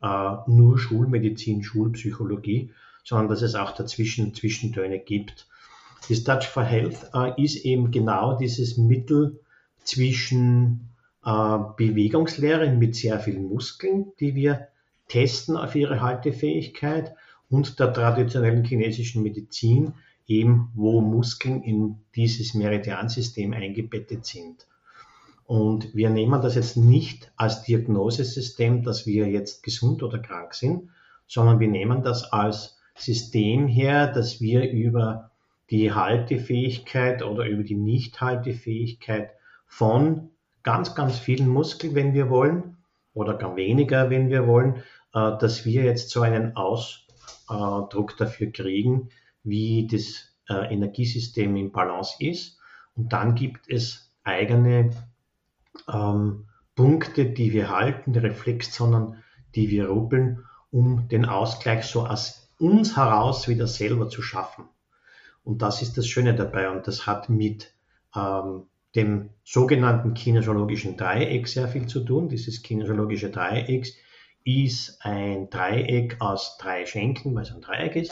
äh, 0.01 0.36
nur 0.47 0.77
Schulmedizin, 0.77 1.63
Schulpsychologie, 1.63 2.71
sondern 3.03 3.27
dass 3.27 3.41
es 3.41 3.56
auch 3.56 3.71
dazwischen 3.71 4.34
Zwischentöne 4.34 4.99
gibt. 4.99 5.47
Das 6.10 6.23
Touch 6.23 6.47
for 6.47 6.63
Health 6.63 7.10
äh, 7.13 7.41
ist 7.41 7.65
eben 7.65 7.91
genau 7.91 8.38
dieses 8.38 8.77
Mittel 8.77 9.39
zwischen 9.84 10.89
äh, 11.25 11.58
Bewegungslehre 11.77 12.71
mit 12.71 12.95
sehr 12.95 13.19
vielen 13.19 13.47
Muskeln, 13.47 14.12
die 14.19 14.36
wir 14.36 14.67
testen 15.13 15.56
auf 15.56 15.76
ihre 15.76 16.02
Haltefähigkeit 16.02 17.13
und 17.47 17.80
der 17.80 17.93
traditionellen 17.93 18.65
chinesischen 18.65 19.21
Medizin, 19.21 19.93
eben 20.26 20.71
wo 20.73 21.02
Muskeln 21.02 21.62
in 21.62 21.97
dieses 22.15 22.56
Meridiansystem 22.56 23.54
eingebettet 23.54 24.26
sind. 24.26 24.65
Und 25.45 25.93
wir 25.93 26.10
nehmen 26.10 26.41
das 26.41 26.56
jetzt 26.56 26.78
nicht 26.78 27.32
als 27.36 27.62
Diagnosesystem, 27.62 28.82
dass 28.82 29.06
wir 29.06 29.28
jetzt 29.28 29.62
gesund 29.62 30.02
oder 30.02 30.17
krank 30.17 30.56
sind, 30.56 30.89
sondern 31.28 31.60
wir 31.60 31.67
nehmen 31.67 32.02
das 32.02 32.23
als 32.34 32.80
System 32.95 33.67
her, 33.67 34.08
dass 34.08 34.41
wir 34.41 34.71
über 34.71 35.30
die 35.69 35.93
Haltefähigkeit 35.93 37.21
oder 37.21 37.45
über 37.45 37.63
die 37.63 37.76
Nichthaltefähigkeit 37.76 39.30
von 39.67 40.32
ganz, 40.63 40.95
ganz 40.95 41.19
vielen 41.19 41.49
Muskeln, 41.49 41.93
wenn 41.93 42.15
wir 42.15 42.32
wollen, 42.32 42.78
oder 43.13 43.36
gar 43.36 43.56
weniger, 43.56 44.10
wenn 44.10 44.30
wir 44.30 44.47
wollen, 44.47 44.84
dass 45.13 45.65
wir 45.65 45.84
jetzt 45.84 46.10
so 46.10 46.21
einen 46.21 46.56
Ausdruck 46.56 48.17
dafür 48.17 48.52
kriegen, 48.52 49.10
wie 49.43 49.88
das 49.88 50.34
äh, 50.49 50.73
Energiesystem 50.73 51.56
im 51.56 51.71
Balance 51.71 52.15
ist. 52.19 52.58
Und 52.95 53.13
dann 53.13 53.36
gibt 53.36 53.69
es 53.69 54.12
eigene 54.23 54.91
ähm, 55.91 56.47
Punkte, 56.76 57.26
die 57.26 57.54
wir 57.54 57.69
halten, 57.69 58.13
die 58.13 58.19
Reflexzonen, 58.19 59.23
die 59.56 59.69
wir 59.69 59.89
rubbeln, 59.89 60.45
um 60.71 61.08
den 61.08 61.26
Ausgleich 61.26 61.86
so 61.86 62.06
aus 62.06 62.49
uns 62.58 62.95
heraus 62.95 63.47
wieder 63.47 63.67
selber 63.67 64.10
zu 64.10 64.21
schaffen. 64.21 64.65
Und 65.43 65.62
das 65.62 65.82
ist 65.82 65.97
das 65.97 66.08
Schöne 66.08 66.34
dabei. 66.36 66.69
Und 66.69 66.88
das 66.88 67.06
hat 67.06 67.30
mit 67.30 67.73
ähm, 68.15 68.63
dem 68.95 69.30
sogenannten 69.43 70.13
kinesiologischen 70.13 70.97
Dreieck 70.97 71.47
sehr 71.47 71.67
viel 71.67 71.88
zu 71.88 72.02
tun. 72.02 72.30
Dieses 72.30 72.62
kinesiologische 72.62 73.30
Dreieck 73.30 73.93
ist 74.45 74.97
ein 75.01 75.49
Dreieck 75.49 76.17
aus 76.19 76.58
drei 76.58 76.86
Schenkeln, 76.86 77.36
weil 77.36 77.43
es 77.43 77.51
ein 77.51 77.62
Dreieck 77.62 77.95
ist. 77.95 78.12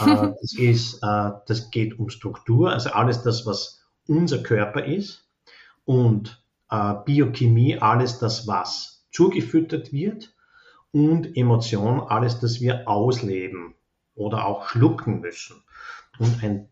Äh, 0.00 0.04
das, 0.40 0.54
ist 0.58 1.02
äh, 1.02 1.30
das 1.46 1.70
geht 1.70 1.98
um 1.98 2.08
Struktur, 2.08 2.72
also 2.72 2.90
alles 2.90 3.22
das, 3.22 3.46
was 3.46 3.82
unser 4.06 4.42
Körper 4.42 4.84
ist 4.84 5.28
und 5.84 6.42
äh, 6.70 6.94
Biochemie, 7.04 7.78
alles 7.78 8.18
das, 8.18 8.46
was 8.46 9.06
zugefüttert 9.10 9.92
wird 9.92 10.34
und 10.92 11.36
Emotion, 11.36 12.00
alles 12.00 12.40
das 12.40 12.60
wir 12.60 12.88
ausleben 12.88 13.74
oder 14.14 14.46
auch 14.46 14.68
schlucken 14.68 15.20
müssen. 15.20 15.62
Und 16.18 16.42
ein 16.42 16.68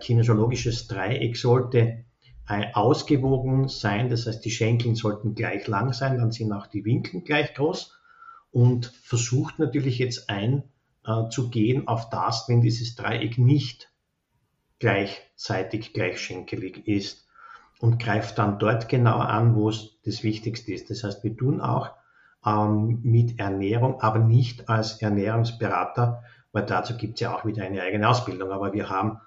kinesiologisches 0.00 0.86
Dreieck 0.86 1.36
sollte 1.36 2.04
ausgewogen 2.72 3.68
sein, 3.68 4.08
das 4.08 4.26
heißt, 4.26 4.42
die 4.42 4.50
Schenkeln 4.50 4.94
sollten 4.94 5.34
gleich 5.34 5.66
lang 5.66 5.92
sein, 5.92 6.16
dann 6.16 6.32
sind 6.32 6.52
auch 6.52 6.66
die 6.66 6.84
Winkel 6.86 7.20
gleich 7.20 7.52
groß 7.54 7.97
und 8.52 8.86
versucht 8.86 9.58
natürlich 9.58 9.98
jetzt 9.98 10.28
einzugehen 10.30 11.86
auf 11.88 12.10
das, 12.10 12.48
wenn 12.48 12.60
dieses 12.60 12.94
Dreieck 12.94 13.38
nicht 13.38 13.90
gleichzeitig 14.78 15.92
gleichschenkelig 15.92 16.86
ist 16.86 17.26
und 17.80 17.98
greift 17.98 18.38
dann 18.38 18.58
dort 18.58 18.88
genau 18.88 19.18
an, 19.18 19.54
wo 19.54 19.68
es 19.68 20.00
das 20.04 20.22
Wichtigste 20.22 20.72
ist. 20.72 20.90
Das 20.90 21.04
heißt, 21.04 21.22
wir 21.24 21.36
tun 21.36 21.60
auch 21.60 21.90
ähm, 22.44 23.00
mit 23.02 23.38
Ernährung, 23.38 24.00
aber 24.00 24.18
nicht 24.18 24.68
als 24.68 25.00
Ernährungsberater, 25.02 26.22
weil 26.52 26.64
dazu 26.64 26.96
gibt 26.96 27.14
es 27.14 27.20
ja 27.20 27.36
auch 27.36 27.44
wieder 27.44 27.64
eine 27.64 27.82
eigene 27.82 28.08
Ausbildung. 28.08 28.50
Aber 28.50 28.72
wir 28.72 28.88
haben 28.88 29.18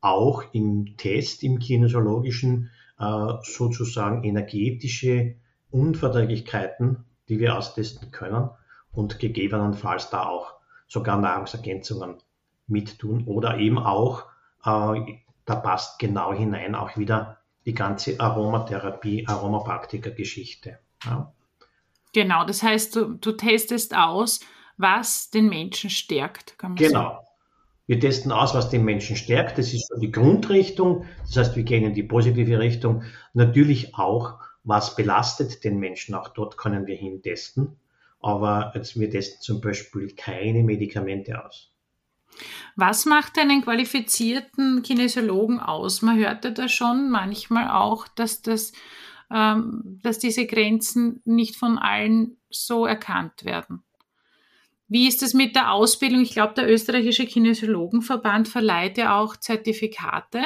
auch 0.00 0.44
im 0.52 0.96
Test, 0.96 1.42
im 1.42 1.58
kinesiologischen, 1.58 2.70
äh, 2.98 3.32
sozusagen 3.42 4.24
energetische 4.24 5.36
Unverträglichkeiten, 5.70 7.04
die 7.28 7.38
wir 7.38 7.56
austesten 7.56 8.10
können 8.10 8.50
und 8.94 9.18
gegebenenfalls 9.18 10.10
da 10.10 10.26
auch 10.26 10.54
sogar 10.86 11.18
Nahrungsergänzungen 11.18 12.16
mittun 12.66 13.24
oder 13.26 13.58
eben 13.58 13.78
auch, 13.78 14.24
äh, 14.64 15.18
da 15.44 15.56
passt 15.56 15.98
genau 15.98 16.32
hinein 16.32 16.74
auch 16.74 16.96
wieder 16.96 17.38
die 17.66 17.74
ganze 17.74 18.20
Aromatherapie, 18.20 19.26
Aromapraktiker-Geschichte. 19.26 20.78
Ja. 21.04 21.32
Genau, 22.12 22.44
das 22.44 22.62
heißt, 22.62 22.94
du, 22.94 23.14
du 23.14 23.32
testest 23.32 23.94
aus, 23.94 24.40
was 24.76 25.30
den 25.30 25.48
Menschen 25.48 25.90
stärkt. 25.90 26.56
Genau. 26.58 26.78
Sagen. 26.78 27.18
Wir 27.86 28.00
testen 28.00 28.32
aus, 28.32 28.54
was 28.54 28.70
den 28.70 28.84
Menschen 28.84 29.16
stärkt. 29.16 29.58
Das 29.58 29.74
ist 29.74 29.88
so 29.88 30.00
die 30.00 30.10
Grundrichtung. 30.10 31.04
Das 31.26 31.36
heißt, 31.36 31.56
wir 31.56 31.64
gehen 31.64 31.84
in 31.84 31.94
die 31.94 32.02
positive 32.02 32.58
Richtung. 32.58 33.02
Natürlich 33.34 33.94
auch, 33.94 34.38
was 34.62 34.96
belastet 34.96 35.64
den 35.64 35.78
Menschen. 35.78 36.14
Auch 36.14 36.28
dort 36.28 36.56
können 36.56 36.86
wir 36.86 36.96
hin 36.96 37.22
testen. 37.22 37.76
Aber 38.24 38.72
jetzt, 38.74 38.98
wir 38.98 39.10
testen 39.10 39.42
zum 39.42 39.60
Beispiel 39.60 40.14
keine 40.16 40.62
Medikamente 40.62 41.44
aus. 41.44 41.70
Was 42.74 43.04
macht 43.04 43.38
einen 43.38 43.60
qualifizierten 43.60 44.82
Kinesiologen 44.82 45.60
aus? 45.60 46.00
Man 46.00 46.16
hörte 46.16 46.50
da 46.50 46.66
schon 46.66 47.10
manchmal 47.10 47.68
auch, 47.68 48.08
dass, 48.08 48.40
das, 48.40 48.72
ähm, 49.30 50.00
dass 50.02 50.20
diese 50.20 50.46
Grenzen 50.46 51.20
nicht 51.26 51.56
von 51.56 51.76
allen 51.76 52.38
so 52.48 52.86
erkannt 52.86 53.44
werden. 53.44 53.82
Wie 54.88 55.06
ist 55.06 55.22
es 55.22 55.34
mit 55.34 55.54
der 55.54 55.72
Ausbildung? 55.72 56.22
Ich 56.22 56.32
glaube, 56.32 56.54
der 56.54 56.72
österreichische 56.72 57.26
Kinesiologenverband 57.26 58.48
verleiht 58.48 58.96
ja 58.96 59.20
auch 59.20 59.36
Zertifikate 59.36 60.44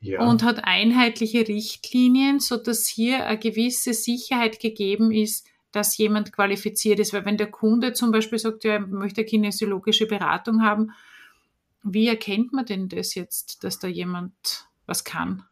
ja. 0.00 0.26
und 0.26 0.42
hat 0.42 0.64
einheitliche 0.64 1.46
Richtlinien, 1.46 2.40
sodass 2.40 2.86
hier 2.86 3.26
eine 3.26 3.38
gewisse 3.38 3.92
Sicherheit 3.92 4.58
gegeben 4.58 5.12
ist, 5.12 5.46
dass 5.72 5.96
jemand 5.96 6.32
qualifiziert 6.32 6.98
ist. 7.00 7.12
Weil 7.12 7.24
wenn 7.24 7.36
der 7.36 7.50
Kunde 7.50 7.92
zum 7.92 8.12
Beispiel 8.12 8.38
sagt, 8.38 8.64
ja, 8.64 8.74
er 8.74 8.80
möchte 8.80 9.24
kinesiologische 9.24 10.06
Beratung 10.06 10.62
haben, 10.62 10.92
wie 11.82 12.08
erkennt 12.08 12.52
man 12.52 12.64
denn 12.64 12.88
das 12.88 13.14
jetzt, 13.14 13.64
dass 13.64 13.78
da 13.78 13.88
jemand 13.88 14.68
was 14.86 15.04
kann? 15.04 15.44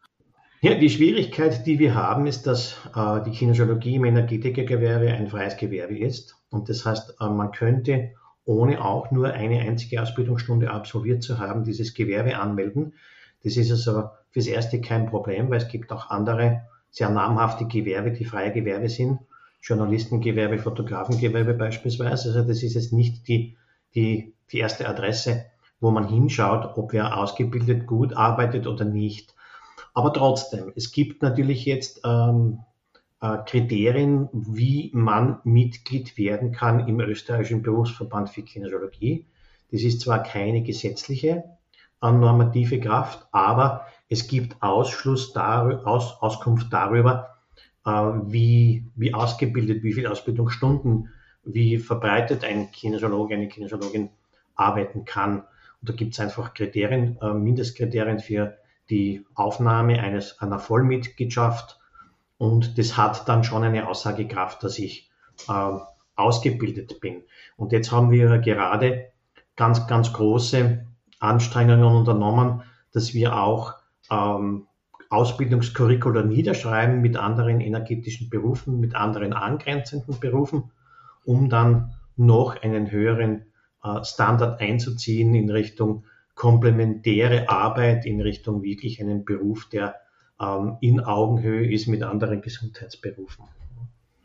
Ja, 0.61 0.75
die 0.75 0.91
Schwierigkeit, 0.91 1.65
die 1.65 1.79
wir 1.79 1.95
haben, 1.95 2.27
ist, 2.27 2.45
dass 2.45 2.77
äh, 2.95 3.23
die 3.23 3.31
Kinesiologie 3.31 3.95
im 3.95 4.05
Energetikergewerbe 4.05 5.11
ein 5.11 5.27
freies 5.27 5.57
Gewerbe 5.57 5.97
ist. 5.97 6.35
Und 6.51 6.69
das 6.69 6.85
heißt, 6.85 7.15
äh, 7.19 7.29
man 7.29 7.51
könnte, 7.51 8.11
ohne 8.45 8.83
auch 8.83 9.09
nur 9.09 9.33
eine 9.33 9.61
einzige 9.61 10.01
Ausbildungsstunde 10.01 10.69
absolviert 10.69 11.23
zu 11.23 11.39
haben, 11.39 11.63
dieses 11.63 11.95
Gewerbe 11.95 12.37
anmelden. 12.37 12.93
Das 13.43 13.57
ist 13.57 13.71
also 13.71 14.09
fürs 14.29 14.45
Erste 14.45 14.81
kein 14.81 15.07
Problem, 15.07 15.49
weil 15.49 15.57
es 15.57 15.67
gibt 15.67 15.91
auch 15.91 16.11
andere 16.11 16.61
sehr 16.91 17.09
namhafte 17.09 17.65
Gewerbe, 17.65 18.11
die 18.11 18.25
freie 18.25 18.51
Gewerbe 18.51 18.89
sind. 18.89 19.19
Journalistengewerbe, 19.61 20.57
Fotografengewerbe 20.57 21.53
beispielsweise. 21.53 22.29
Also 22.29 22.43
das 22.43 22.63
ist 22.63 22.73
jetzt 22.73 22.93
nicht 22.93 23.27
die, 23.27 23.57
die, 23.95 24.33
die 24.51 24.57
erste 24.57 24.87
Adresse, 24.87 25.45
wo 25.79 25.91
man 25.91 26.07
hinschaut, 26.07 26.77
ob 26.77 26.93
wer 26.93 27.17
ausgebildet 27.17 27.87
gut 27.87 28.13
arbeitet 28.13 28.67
oder 28.67 28.85
nicht. 28.85 29.33
Aber 29.93 30.13
trotzdem, 30.13 30.71
es 30.75 30.91
gibt 30.91 31.21
natürlich 31.21 31.65
jetzt 31.65 32.01
ähm, 32.05 32.59
äh, 33.21 33.37
Kriterien, 33.45 34.29
wie 34.31 34.91
man 34.93 35.39
Mitglied 35.43 36.17
werden 36.17 36.51
kann 36.51 36.87
im 36.87 36.99
österreichischen 36.99 37.61
Berufsverband 37.61 38.29
für 38.29 38.43
Kinesiologie. 38.43 39.27
Das 39.71 39.83
ist 39.83 40.01
zwar 40.01 40.23
keine 40.23 40.63
gesetzliche 40.63 41.43
äh, 42.01 42.11
normative 42.11 42.79
Kraft, 42.79 43.27
aber 43.31 43.85
es 44.09 44.27
gibt 44.27 44.61
Ausschluss 44.61 45.33
dar, 45.33 45.85
Aus, 45.85 46.17
Auskunft 46.21 46.71
darüber, 46.71 47.37
wie, 47.83 48.85
wie 48.95 49.13
ausgebildet, 49.13 49.83
wie 49.83 49.93
viele 49.93 50.11
Ausbildungsstunden, 50.11 51.09
wie 51.43 51.77
verbreitet 51.79 52.43
ein 52.43 52.71
Kinesiologe, 52.71 53.33
eine 53.33 53.47
Kinesiologin 53.47 54.09
arbeiten 54.55 55.05
kann. 55.05 55.39
Und 55.39 55.89
da 55.89 55.93
gibt 55.93 56.13
es 56.13 56.19
einfach 56.19 56.53
Kriterien, 56.53 57.17
äh, 57.21 57.33
Mindestkriterien 57.33 58.19
für 58.19 58.57
die 58.89 59.25
Aufnahme 59.33 59.99
eines, 59.99 60.39
einer 60.39 60.59
Vollmitgliedschaft 60.59 61.79
und 62.41 62.79
das 62.79 62.97
hat 62.97 63.29
dann 63.29 63.43
schon 63.43 63.63
eine 63.63 63.87
Aussagekraft, 63.87 64.63
dass 64.63 64.79
ich 64.79 65.11
äh, 65.47 65.77
ausgebildet 66.15 66.99
bin. 66.99 67.21
Und 67.55 67.71
jetzt 67.71 67.91
haben 67.91 68.09
wir 68.09 68.39
gerade 68.39 69.11
ganz, 69.55 69.85
ganz 69.85 70.11
große 70.11 70.83
Anstrengungen 71.19 71.95
unternommen, 71.95 72.63
dass 72.93 73.13
wir 73.13 73.35
auch 73.37 73.75
ähm, 74.09 74.65
Ausbildungskurricula 75.11 76.23
niederschreiben 76.23 77.01
mit 77.01 77.17
anderen 77.17 77.59
energetischen 77.59 78.29
Berufen, 78.29 78.79
mit 78.79 78.95
anderen 78.95 79.33
angrenzenden 79.33 80.19
Berufen, 80.19 80.71
um 81.25 81.49
dann 81.49 81.93
noch 82.15 82.61
einen 82.61 82.91
höheren 82.91 83.45
äh, 83.83 84.03
Standard 84.03 84.61
einzuziehen 84.61 85.35
in 85.35 85.49
Richtung 85.49 86.05
komplementäre 86.33 87.49
Arbeit 87.49 88.05
in 88.05 88.21
Richtung 88.21 88.63
wirklich 88.63 89.01
einen 89.01 89.25
Beruf, 89.25 89.67
der 89.69 89.95
ähm, 90.39 90.77
in 90.81 91.01
Augenhöhe 91.01 91.71
ist 91.71 91.87
mit 91.87 92.03
anderen 92.03 92.41
Gesundheitsberufen. 92.41 93.45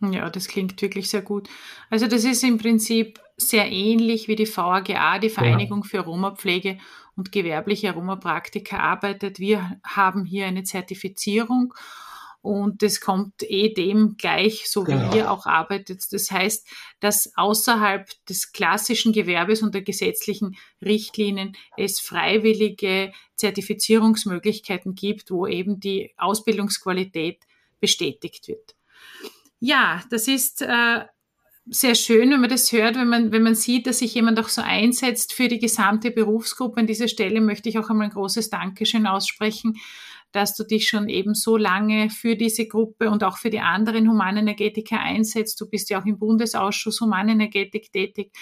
Ja, 0.00 0.28
das 0.28 0.48
klingt 0.48 0.80
wirklich 0.82 1.08
sehr 1.08 1.22
gut. 1.22 1.48
Also 1.88 2.06
das 2.06 2.24
ist 2.24 2.44
im 2.44 2.58
Prinzip 2.58 3.20
sehr 3.36 3.70
ähnlich 3.70 4.28
wie 4.28 4.36
die 4.36 4.46
VAGA, 4.46 5.18
die 5.18 5.30
Vereinigung 5.30 5.82
ja. 5.82 5.88
für 5.88 5.98
Aromapflege 6.00 6.78
und 7.16 7.32
gewerbliche 7.32 7.90
Aromapraktiker 7.90 8.78
arbeitet. 8.80 9.38
Wir 9.38 9.80
haben 9.84 10.24
hier 10.24 10.46
eine 10.46 10.64
Zertifizierung 10.64 11.72
und 12.46 12.82
das 12.82 13.00
kommt 13.00 13.42
eh 13.42 13.74
dem 13.74 14.16
gleich, 14.16 14.70
so 14.70 14.86
wie 14.86 14.92
genau. 14.92 15.16
ihr 15.16 15.30
auch 15.32 15.46
arbeitet. 15.46 16.12
Das 16.12 16.30
heißt, 16.30 16.68
dass 17.00 17.32
außerhalb 17.36 18.08
des 18.26 18.52
klassischen 18.52 19.12
Gewerbes 19.12 19.62
und 19.62 19.74
der 19.74 19.82
gesetzlichen 19.82 20.56
Richtlinien 20.80 21.56
es 21.76 21.98
freiwillige 21.98 23.12
Zertifizierungsmöglichkeiten 23.34 24.94
gibt, 24.94 25.32
wo 25.32 25.48
eben 25.48 25.80
die 25.80 26.12
Ausbildungsqualität 26.18 27.40
bestätigt 27.80 28.46
wird. 28.46 28.75
Ja, 29.58 30.02
das 30.10 30.28
ist 30.28 30.62
äh, 30.62 31.04
sehr 31.66 31.94
schön, 31.94 32.30
wenn 32.30 32.40
man 32.40 32.50
das 32.50 32.70
hört, 32.72 32.96
wenn 32.96 33.08
man, 33.08 33.32
wenn 33.32 33.42
man 33.42 33.54
sieht, 33.54 33.86
dass 33.86 34.00
sich 34.00 34.14
jemand 34.14 34.38
auch 34.38 34.48
so 34.48 34.62
einsetzt 34.62 35.32
für 35.32 35.48
die 35.48 35.58
gesamte 35.58 36.10
Berufsgruppe. 36.10 36.80
An 36.80 36.86
dieser 36.86 37.08
Stelle 37.08 37.40
möchte 37.40 37.68
ich 37.68 37.78
auch 37.78 37.88
einmal 37.88 38.06
ein 38.06 38.12
großes 38.12 38.50
Dankeschön 38.50 39.06
aussprechen 39.06 39.76
dass 40.36 40.54
du 40.54 40.64
dich 40.64 40.88
schon 40.88 41.08
eben 41.08 41.34
so 41.34 41.56
lange 41.56 42.10
für 42.10 42.36
diese 42.36 42.66
Gruppe 42.66 43.10
und 43.10 43.24
auch 43.24 43.38
für 43.38 43.50
die 43.50 43.60
anderen 43.60 44.08
Humanenergetiker 44.08 45.00
einsetzt. 45.00 45.60
Du 45.60 45.68
bist 45.68 45.88
ja 45.88 46.00
auch 46.00 46.04
im 46.04 46.18
Bundesausschuss 46.18 47.00
Humanenergetik 47.00 47.90
tätig 47.90 48.32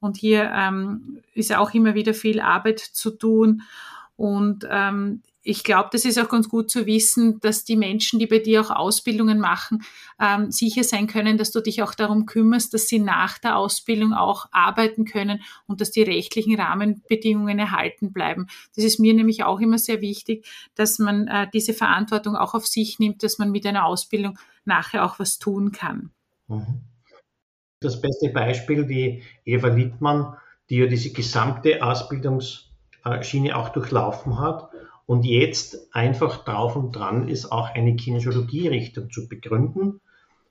und 0.00 0.16
hier 0.16 0.50
ähm, 0.54 1.20
ist 1.34 1.54
auch 1.54 1.72
immer 1.72 1.94
wieder 1.94 2.12
viel 2.12 2.40
Arbeit 2.40 2.80
zu 2.80 3.12
tun. 3.12 3.62
Und 4.16 4.66
ähm, 4.68 5.22
ich 5.46 5.62
glaube, 5.62 5.90
das 5.92 6.06
ist 6.06 6.18
auch 6.18 6.30
ganz 6.30 6.48
gut 6.48 6.70
zu 6.70 6.86
wissen, 6.86 7.38
dass 7.40 7.64
die 7.64 7.76
Menschen, 7.76 8.18
die 8.18 8.26
bei 8.26 8.38
dir 8.38 8.62
auch 8.62 8.70
Ausbildungen 8.70 9.38
machen, 9.38 9.82
ähm, 10.18 10.50
sicher 10.50 10.82
sein 10.82 11.06
können, 11.06 11.36
dass 11.36 11.50
du 11.52 11.60
dich 11.60 11.82
auch 11.82 11.94
darum 11.94 12.24
kümmerst, 12.24 12.72
dass 12.72 12.88
sie 12.88 12.98
nach 12.98 13.38
der 13.38 13.58
Ausbildung 13.58 14.14
auch 14.14 14.46
arbeiten 14.52 15.04
können 15.04 15.42
und 15.66 15.82
dass 15.82 15.90
die 15.90 16.02
rechtlichen 16.02 16.58
Rahmenbedingungen 16.58 17.58
erhalten 17.58 18.10
bleiben. 18.10 18.46
Das 18.74 18.84
ist 18.84 18.98
mir 18.98 19.12
nämlich 19.12 19.44
auch 19.44 19.60
immer 19.60 19.76
sehr 19.76 20.00
wichtig, 20.00 20.46
dass 20.76 20.98
man 20.98 21.28
äh, 21.28 21.46
diese 21.52 21.74
Verantwortung 21.74 22.36
auch 22.36 22.54
auf 22.54 22.66
sich 22.66 22.98
nimmt, 22.98 23.22
dass 23.22 23.36
man 23.38 23.50
mit 23.50 23.66
einer 23.66 23.84
Ausbildung 23.84 24.38
nachher 24.64 25.04
auch 25.04 25.18
was 25.18 25.38
tun 25.38 25.72
kann. 25.72 26.10
Mhm. 26.48 26.80
Das 27.80 28.00
beste 28.00 28.30
Beispiel, 28.30 28.86
die 28.86 29.22
Eva 29.44 29.68
Littmann, 29.68 30.38
die 30.70 30.76
ja 30.76 30.86
diese 30.86 31.12
gesamte 31.12 31.84
Ausbildungsschiene 31.84 33.54
auch 33.54 33.68
durchlaufen 33.68 34.38
hat 34.38 34.70
und 35.06 35.24
jetzt 35.24 35.94
einfach 35.94 36.44
drauf 36.44 36.76
und 36.76 36.92
dran 36.92 37.28
ist, 37.28 37.52
auch 37.52 37.68
eine 37.74 37.96
Kinesiologie-Richtung 37.96 39.10
zu 39.10 39.28
begründen, 39.28 40.00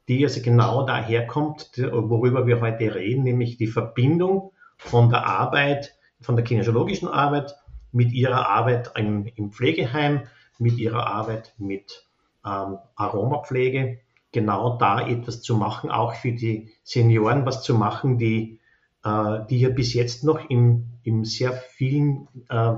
die 0.08 0.24
also 0.24 0.42
genau 0.42 0.86
daherkommt, 0.86 1.72
worüber 1.92 2.46
wir 2.46 2.62
heute 2.62 2.94
reden, 2.94 3.24
nämlich 3.24 3.58
die 3.58 3.68
Verbindung 3.68 4.52
von 4.78 5.10
der 5.10 5.26
Arbeit, 5.26 5.96
von 6.22 6.36
der 6.36 6.46
kinesiologischen 6.46 7.08
Arbeit 7.08 7.56
mit 7.92 8.12
ihrer 8.12 8.48
Arbeit 8.50 8.92
im, 8.96 9.26
im 9.36 9.52
Pflegeheim, 9.52 10.24
mit 10.60 10.78
ihrer 10.78 11.08
Arbeit 11.08 11.54
mit 11.58 12.06
ähm, 12.46 12.78
Aromapflege, 12.96 14.00
genau 14.32 14.78
da 14.78 15.08
etwas 15.08 15.42
zu 15.42 15.56
machen, 15.56 15.90
auch 15.90 16.16
für 16.16 16.34
die 16.34 16.72
Senioren 16.84 17.46
was 17.46 17.64
zu 17.64 17.76
machen, 17.76 18.18
die, 18.18 18.60
äh, 19.04 19.40
die 19.50 19.60
ja 19.62 19.70
bis 19.70 19.94
jetzt 19.94 20.24
noch 20.24 20.50
im, 20.50 20.86
im 21.04 21.24
sehr 21.24 21.54
vielen 21.54 22.28
äh, 22.50 22.76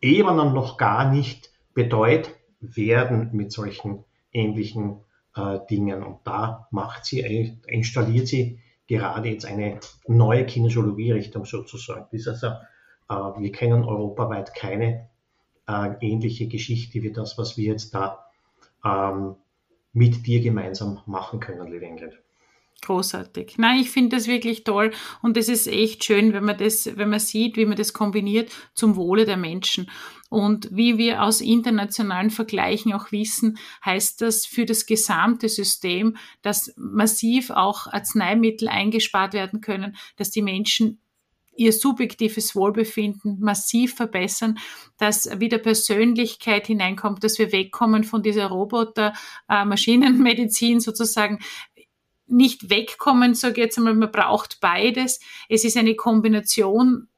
Ebenen 0.00 0.52
noch 0.52 0.76
gar 0.76 1.10
nicht 1.10 1.50
betreut 1.74 2.30
werden 2.60 3.30
mit 3.32 3.52
solchen 3.52 4.04
ähnlichen 4.32 5.00
äh, 5.36 5.58
Dingen. 5.70 6.02
Und 6.02 6.18
da 6.24 6.68
macht 6.70 7.04
sie, 7.04 7.20
installiert 7.66 8.28
sie 8.28 8.60
gerade 8.86 9.28
jetzt 9.28 9.44
eine 9.44 9.80
neue 10.06 10.46
Kinesiologie-Richtung 10.46 11.44
sozusagen. 11.44 12.06
Das 12.10 12.20
ist 12.20 12.28
also, 12.28 12.46
äh, 13.08 13.40
wir 13.40 13.52
kennen 13.52 13.84
europaweit 13.84 14.54
keine 14.54 15.08
äh, 15.68 15.94
ähnliche 16.00 16.48
Geschichte 16.48 17.02
wie 17.02 17.12
das, 17.12 17.38
was 17.38 17.56
wir 17.56 17.72
jetzt 17.72 17.94
da 17.94 18.24
ähm, 18.84 19.36
mit 19.92 20.26
dir 20.26 20.40
gemeinsam 20.40 21.00
machen 21.06 21.40
können, 21.40 21.70
liebe 21.70 21.84
Ingrid. 21.84 22.18
Großartig. 22.80 23.54
Nein, 23.58 23.80
ich 23.80 23.90
finde 23.90 24.16
das 24.16 24.28
wirklich 24.28 24.62
toll 24.62 24.92
und 25.20 25.36
es 25.36 25.48
ist 25.48 25.66
echt 25.66 26.04
schön, 26.04 26.32
wenn 26.32 26.44
man 26.44 26.56
das, 26.56 26.88
wenn 26.96 27.10
man 27.10 27.18
sieht, 27.18 27.56
wie 27.56 27.66
man 27.66 27.76
das 27.76 27.92
kombiniert 27.92 28.52
zum 28.72 28.94
Wohle 28.94 29.24
der 29.24 29.36
Menschen. 29.36 29.90
Und 30.30 30.68
wie 30.70 30.96
wir 30.96 31.24
aus 31.24 31.40
internationalen 31.40 32.30
Vergleichen 32.30 32.92
auch 32.92 33.10
wissen, 33.10 33.58
heißt 33.84 34.20
das 34.20 34.46
für 34.46 34.64
das 34.64 34.86
gesamte 34.86 35.48
System, 35.48 36.16
dass 36.42 36.72
massiv 36.76 37.50
auch 37.50 37.88
Arzneimittel 37.88 38.68
eingespart 38.68 39.32
werden 39.32 39.60
können, 39.60 39.96
dass 40.16 40.30
die 40.30 40.42
Menschen 40.42 41.00
ihr 41.56 41.72
subjektives 41.72 42.54
Wohlbefinden 42.54 43.40
massiv 43.40 43.96
verbessern, 43.96 44.60
dass 44.96 45.28
wieder 45.40 45.58
Persönlichkeit 45.58 46.68
hineinkommt, 46.68 47.24
dass 47.24 47.40
wir 47.40 47.50
wegkommen 47.50 48.04
von 48.04 48.22
dieser 48.22 48.46
Roboter-Maschinenmedizin 48.46 50.76
äh, 50.76 50.80
sozusagen 50.80 51.40
nicht 52.28 52.70
wegkommen, 52.70 53.34
sage 53.34 53.60
ich 53.60 53.64
jetzt 53.66 53.78
einmal, 53.78 53.94
man 53.94 54.12
braucht 54.12 54.60
beides. 54.60 55.20
Es 55.48 55.64
ist 55.64 55.76
eine 55.76 55.94
Kombination 55.94 57.08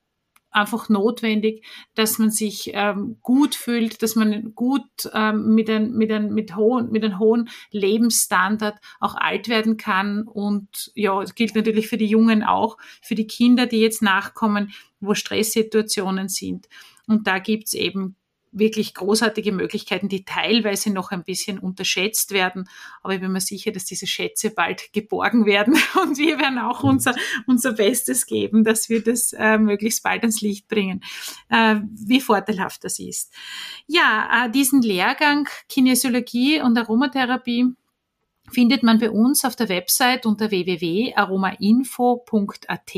einfach 0.51 0.89
notwendig, 0.89 1.65
dass 1.95 2.19
man 2.19 2.31
sich 2.31 2.71
ähm, 2.75 3.19
gut 3.23 3.55
fühlt, 3.55 4.03
dass 4.03 4.17
man 4.17 4.55
gut 4.55 4.83
ähm, 5.15 5.55
mit, 5.55 5.71
ein, 5.71 5.93
mit, 5.93 6.11
ein, 6.11 6.33
mit, 6.35 6.57
hohen, 6.57 6.91
mit 6.91 7.05
einem 7.05 7.19
hohen 7.19 7.49
Lebensstandard 7.71 8.79
auch 8.99 9.15
alt 9.15 9.49
werden 9.49 9.77
kann. 9.77 10.23
Und 10.23 10.91
ja, 10.95 11.21
das 11.21 11.35
gilt 11.35 11.55
natürlich 11.55 11.89
für 11.89 11.97
die 11.97 12.07
Jungen 12.07 12.43
auch, 12.43 12.79
für 13.01 13.15
die 13.15 13.27
Kinder, 13.27 13.67
die 13.67 13.81
jetzt 13.81 14.03
nachkommen, 14.03 14.73
wo 14.99 15.15
Stresssituationen 15.15 16.29
sind. 16.29 16.69
Und 17.07 17.27
da 17.27 17.39
gibt's 17.39 17.75
eben 17.75 18.17
wirklich 18.53 18.95
großartige 18.95 19.53
Möglichkeiten, 19.53 20.09
die 20.09 20.25
teilweise 20.25 20.93
noch 20.93 21.13
ein 21.13 21.25
bisschen 21.25 21.59
unterschätzt 21.59 22.33
werden. 22.33 22.69
Aber 23.03 23.15
ich 23.15 23.21
bin 23.21 23.33
mir 23.33 23.41
sicher, 23.41 23.71
dass 23.71 23.85
diese 23.85 24.07
Schätze 24.07 24.51
bald 24.51 24.93
geborgen 24.93 25.47
werden 25.47 25.75
und 26.03 26.19
wir 26.19 26.39
werden 26.39 26.59
auch 26.59 26.83
mhm. 26.83 26.91
unser, 26.91 27.15
unser 27.47 27.73
Bestes 27.73 28.27
geben, 28.27 28.65
dass 28.65 28.89
wir 28.89 29.03
das 29.03 29.33
äh, 29.33 29.59
möglichst 29.59 30.03
bald 30.03 30.23
ans 30.23 30.41
Licht 30.41 30.69
bringen, 30.69 31.03
äh, 31.49 31.77
wie 31.95 32.21
vorteilhaft 32.21 32.85
das 32.85 32.99
ist. 32.99 33.33
Ja, 33.87 34.47
äh, 34.47 34.51
diesen 34.51 34.83
Lehrgang 34.83 35.49
Kinesiologie 35.69 36.61
und 36.61 36.77
Aromatherapie 36.77 37.75
findet 38.51 38.83
man 38.83 38.99
bei 38.99 39.11
uns 39.11 39.45
auf 39.45 39.57
der 39.57 39.69
Website 39.69 40.27
unter 40.27 40.51
www.aromainfo.at 40.51 42.97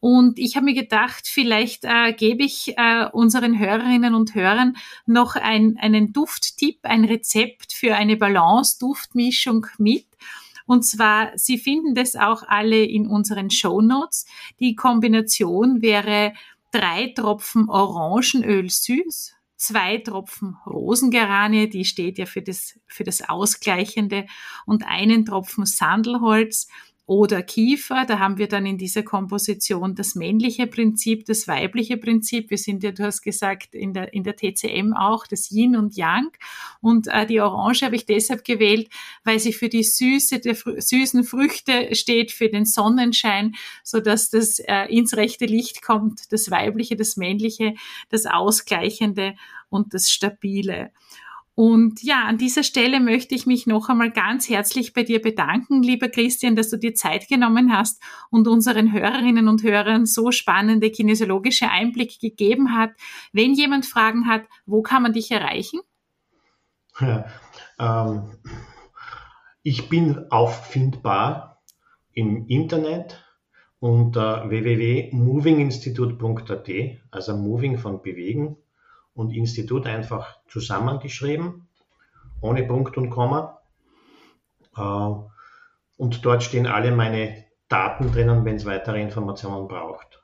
und 0.00 0.38
ich 0.38 0.56
habe 0.56 0.64
mir 0.64 0.74
gedacht, 0.74 1.28
vielleicht 1.28 1.84
äh, 1.84 2.14
gebe 2.14 2.42
ich 2.42 2.74
äh, 2.78 3.06
unseren 3.12 3.58
Hörerinnen 3.58 4.14
und 4.14 4.34
Hörern 4.34 4.76
noch 5.04 5.36
ein, 5.36 5.76
einen 5.78 6.14
Dufttipp, 6.14 6.78
ein 6.82 7.04
Rezept 7.04 7.74
für 7.74 7.94
eine 7.94 8.16
Balance-Duftmischung 8.16 9.66
mit. 9.76 10.06
Und 10.64 10.84
zwar, 10.84 11.36
Sie 11.36 11.58
finden 11.58 11.94
das 11.94 12.16
auch 12.16 12.44
alle 12.46 12.82
in 12.82 13.06
unseren 13.06 13.50
Show 13.50 13.82
Notes. 13.82 14.24
Die 14.58 14.74
Kombination 14.74 15.82
wäre 15.82 16.32
drei 16.70 17.12
Tropfen 17.14 17.68
Orangenöl 17.68 18.70
süß, 18.70 19.34
zwei 19.56 19.98
Tropfen 19.98 20.56
Rosengeranie, 20.64 21.68
die 21.68 21.84
steht 21.84 22.16
ja 22.16 22.24
für 22.24 22.40
das, 22.40 22.78
für 22.86 23.04
das 23.04 23.28
Ausgleichende, 23.28 24.26
und 24.64 24.86
einen 24.86 25.26
Tropfen 25.26 25.66
Sandelholz 25.66 26.68
oder 27.10 27.42
Kiefer. 27.42 28.04
Da 28.06 28.20
haben 28.20 28.38
wir 28.38 28.46
dann 28.46 28.64
in 28.66 28.78
dieser 28.78 29.02
Komposition 29.02 29.96
das 29.96 30.14
männliche 30.14 30.68
Prinzip, 30.68 31.26
das 31.26 31.48
weibliche 31.48 31.96
Prinzip. 31.96 32.50
Wir 32.50 32.56
sind 32.56 32.84
ja, 32.84 32.92
du 32.92 33.02
hast 33.02 33.22
gesagt, 33.22 33.74
in 33.74 33.92
der, 33.92 34.14
in 34.14 34.22
der 34.22 34.36
TCM 34.36 34.92
auch 34.92 35.26
das 35.26 35.50
Yin 35.50 35.74
und 35.74 35.96
Yang. 35.96 36.30
Und 36.80 37.08
äh, 37.08 37.26
die 37.26 37.40
Orange 37.40 37.82
habe 37.82 37.96
ich 37.96 38.06
deshalb 38.06 38.44
gewählt, 38.44 38.90
weil 39.24 39.40
sie 39.40 39.52
für 39.52 39.68
die 39.68 39.82
Süße 39.82 40.38
der 40.38 40.54
süßen 40.54 41.24
Früchte 41.24 41.96
steht, 41.96 42.30
für 42.30 42.48
den 42.48 42.64
Sonnenschein, 42.64 43.56
so 43.82 43.98
dass 43.98 44.30
das 44.30 44.60
äh, 44.60 44.84
ins 44.84 45.16
rechte 45.16 45.46
Licht 45.46 45.82
kommt, 45.82 46.30
das 46.30 46.52
weibliche, 46.52 46.94
das 46.94 47.16
männliche, 47.16 47.74
das 48.10 48.26
ausgleichende 48.26 49.34
und 49.68 49.94
das 49.94 50.12
stabile. 50.12 50.92
Und 51.60 52.02
ja, 52.02 52.24
an 52.24 52.38
dieser 52.38 52.62
Stelle 52.62 53.00
möchte 53.00 53.34
ich 53.34 53.44
mich 53.44 53.66
noch 53.66 53.90
einmal 53.90 54.10
ganz 54.10 54.48
herzlich 54.48 54.94
bei 54.94 55.02
dir 55.02 55.20
bedanken, 55.20 55.82
lieber 55.82 56.08
Christian, 56.08 56.56
dass 56.56 56.70
du 56.70 56.78
dir 56.78 56.94
Zeit 56.94 57.28
genommen 57.28 57.70
hast 57.70 58.02
und 58.30 58.48
unseren 58.48 58.94
Hörerinnen 58.94 59.46
und 59.46 59.62
Hörern 59.62 60.06
so 60.06 60.30
spannende 60.30 60.90
kinesiologische 60.90 61.68
Einblicke 61.68 62.18
gegeben 62.18 62.74
hat. 62.74 62.92
Wenn 63.34 63.52
jemand 63.52 63.84
Fragen 63.84 64.26
hat, 64.26 64.44
wo 64.64 64.80
kann 64.80 65.02
man 65.02 65.12
dich 65.12 65.30
erreichen? 65.32 65.80
Ja, 66.98 67.26
ähm, 67.78 68.22
ich 69.62 69.90
bin 69.90 70.30
auffindbar 70.30 71.60
im 72.14 72.46
Internet 72.46 73.22
unter 73.80 74.48
www.movinginstitut.at, 74.48 76.70
also 77.10 77.36
Moving 77.36 77.76
von 77.76 78.00
Bewegen 78.00 78.56
und 79.14 79.32
Institut 79.32 79.86
einfach 79.86 80.38
zusammengeschrieben, 80.48 81.68
ohne 82.40 82.64
Punkt 82.64 82.96
und 82.96 83.10
Komma. 83.10 83.60
Äh, 84.76 84.80
und 85.96 86.24
dort 86.24 86.42
stehen 86.42 86.66
alle 86.66 86.92
meine 86.92 87.44
Daten 87.68 88.12
drinnen, 88.12 88.44
wenn 88.44 88.56
es 88.56 88.66
weitere 88.66 89.00
Informationen 89.00 89.68
braucht. 89.68 90.20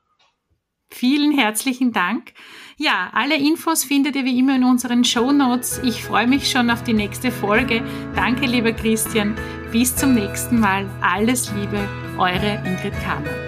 Vielen 0.89 1.37
herzlichen 1.37 1.93
Dank. 1.93 2.33
Ja, 2.79 3.11
alle 3.13 3.37
Infos 3.37 3.85
findet 3.85 4.17
ihr 4.17 4.25
wie 4.25 4.39
immer 4.39 4.57
in 4.57 4.65
unseren 4.65 5.05
Show 5.05 5.33
Notes. 5.33 5.81
Ich 5.85 6.03
freue 6.05 6.27
mich 6.27 6.51
schon 6.51 6.71
auf 6.71 6.85
die 6.85 6.95
nächste 6.95 7.31
Folge. 7.31 7.83
Danke, 8.15 8.47
lieber 8.47 8.73
Christian. 8.73 9.35
Bis 9.73 9.95
zum 9.97 10.15
nächsten 10.15 10.61
Mal. 10.61 10.89
Alles 11.03 11.53
Liebe, 11.53 11.87
eure 12.19 12.63
Ingrid 12.65 12.95
Kammer. 13.03 13.46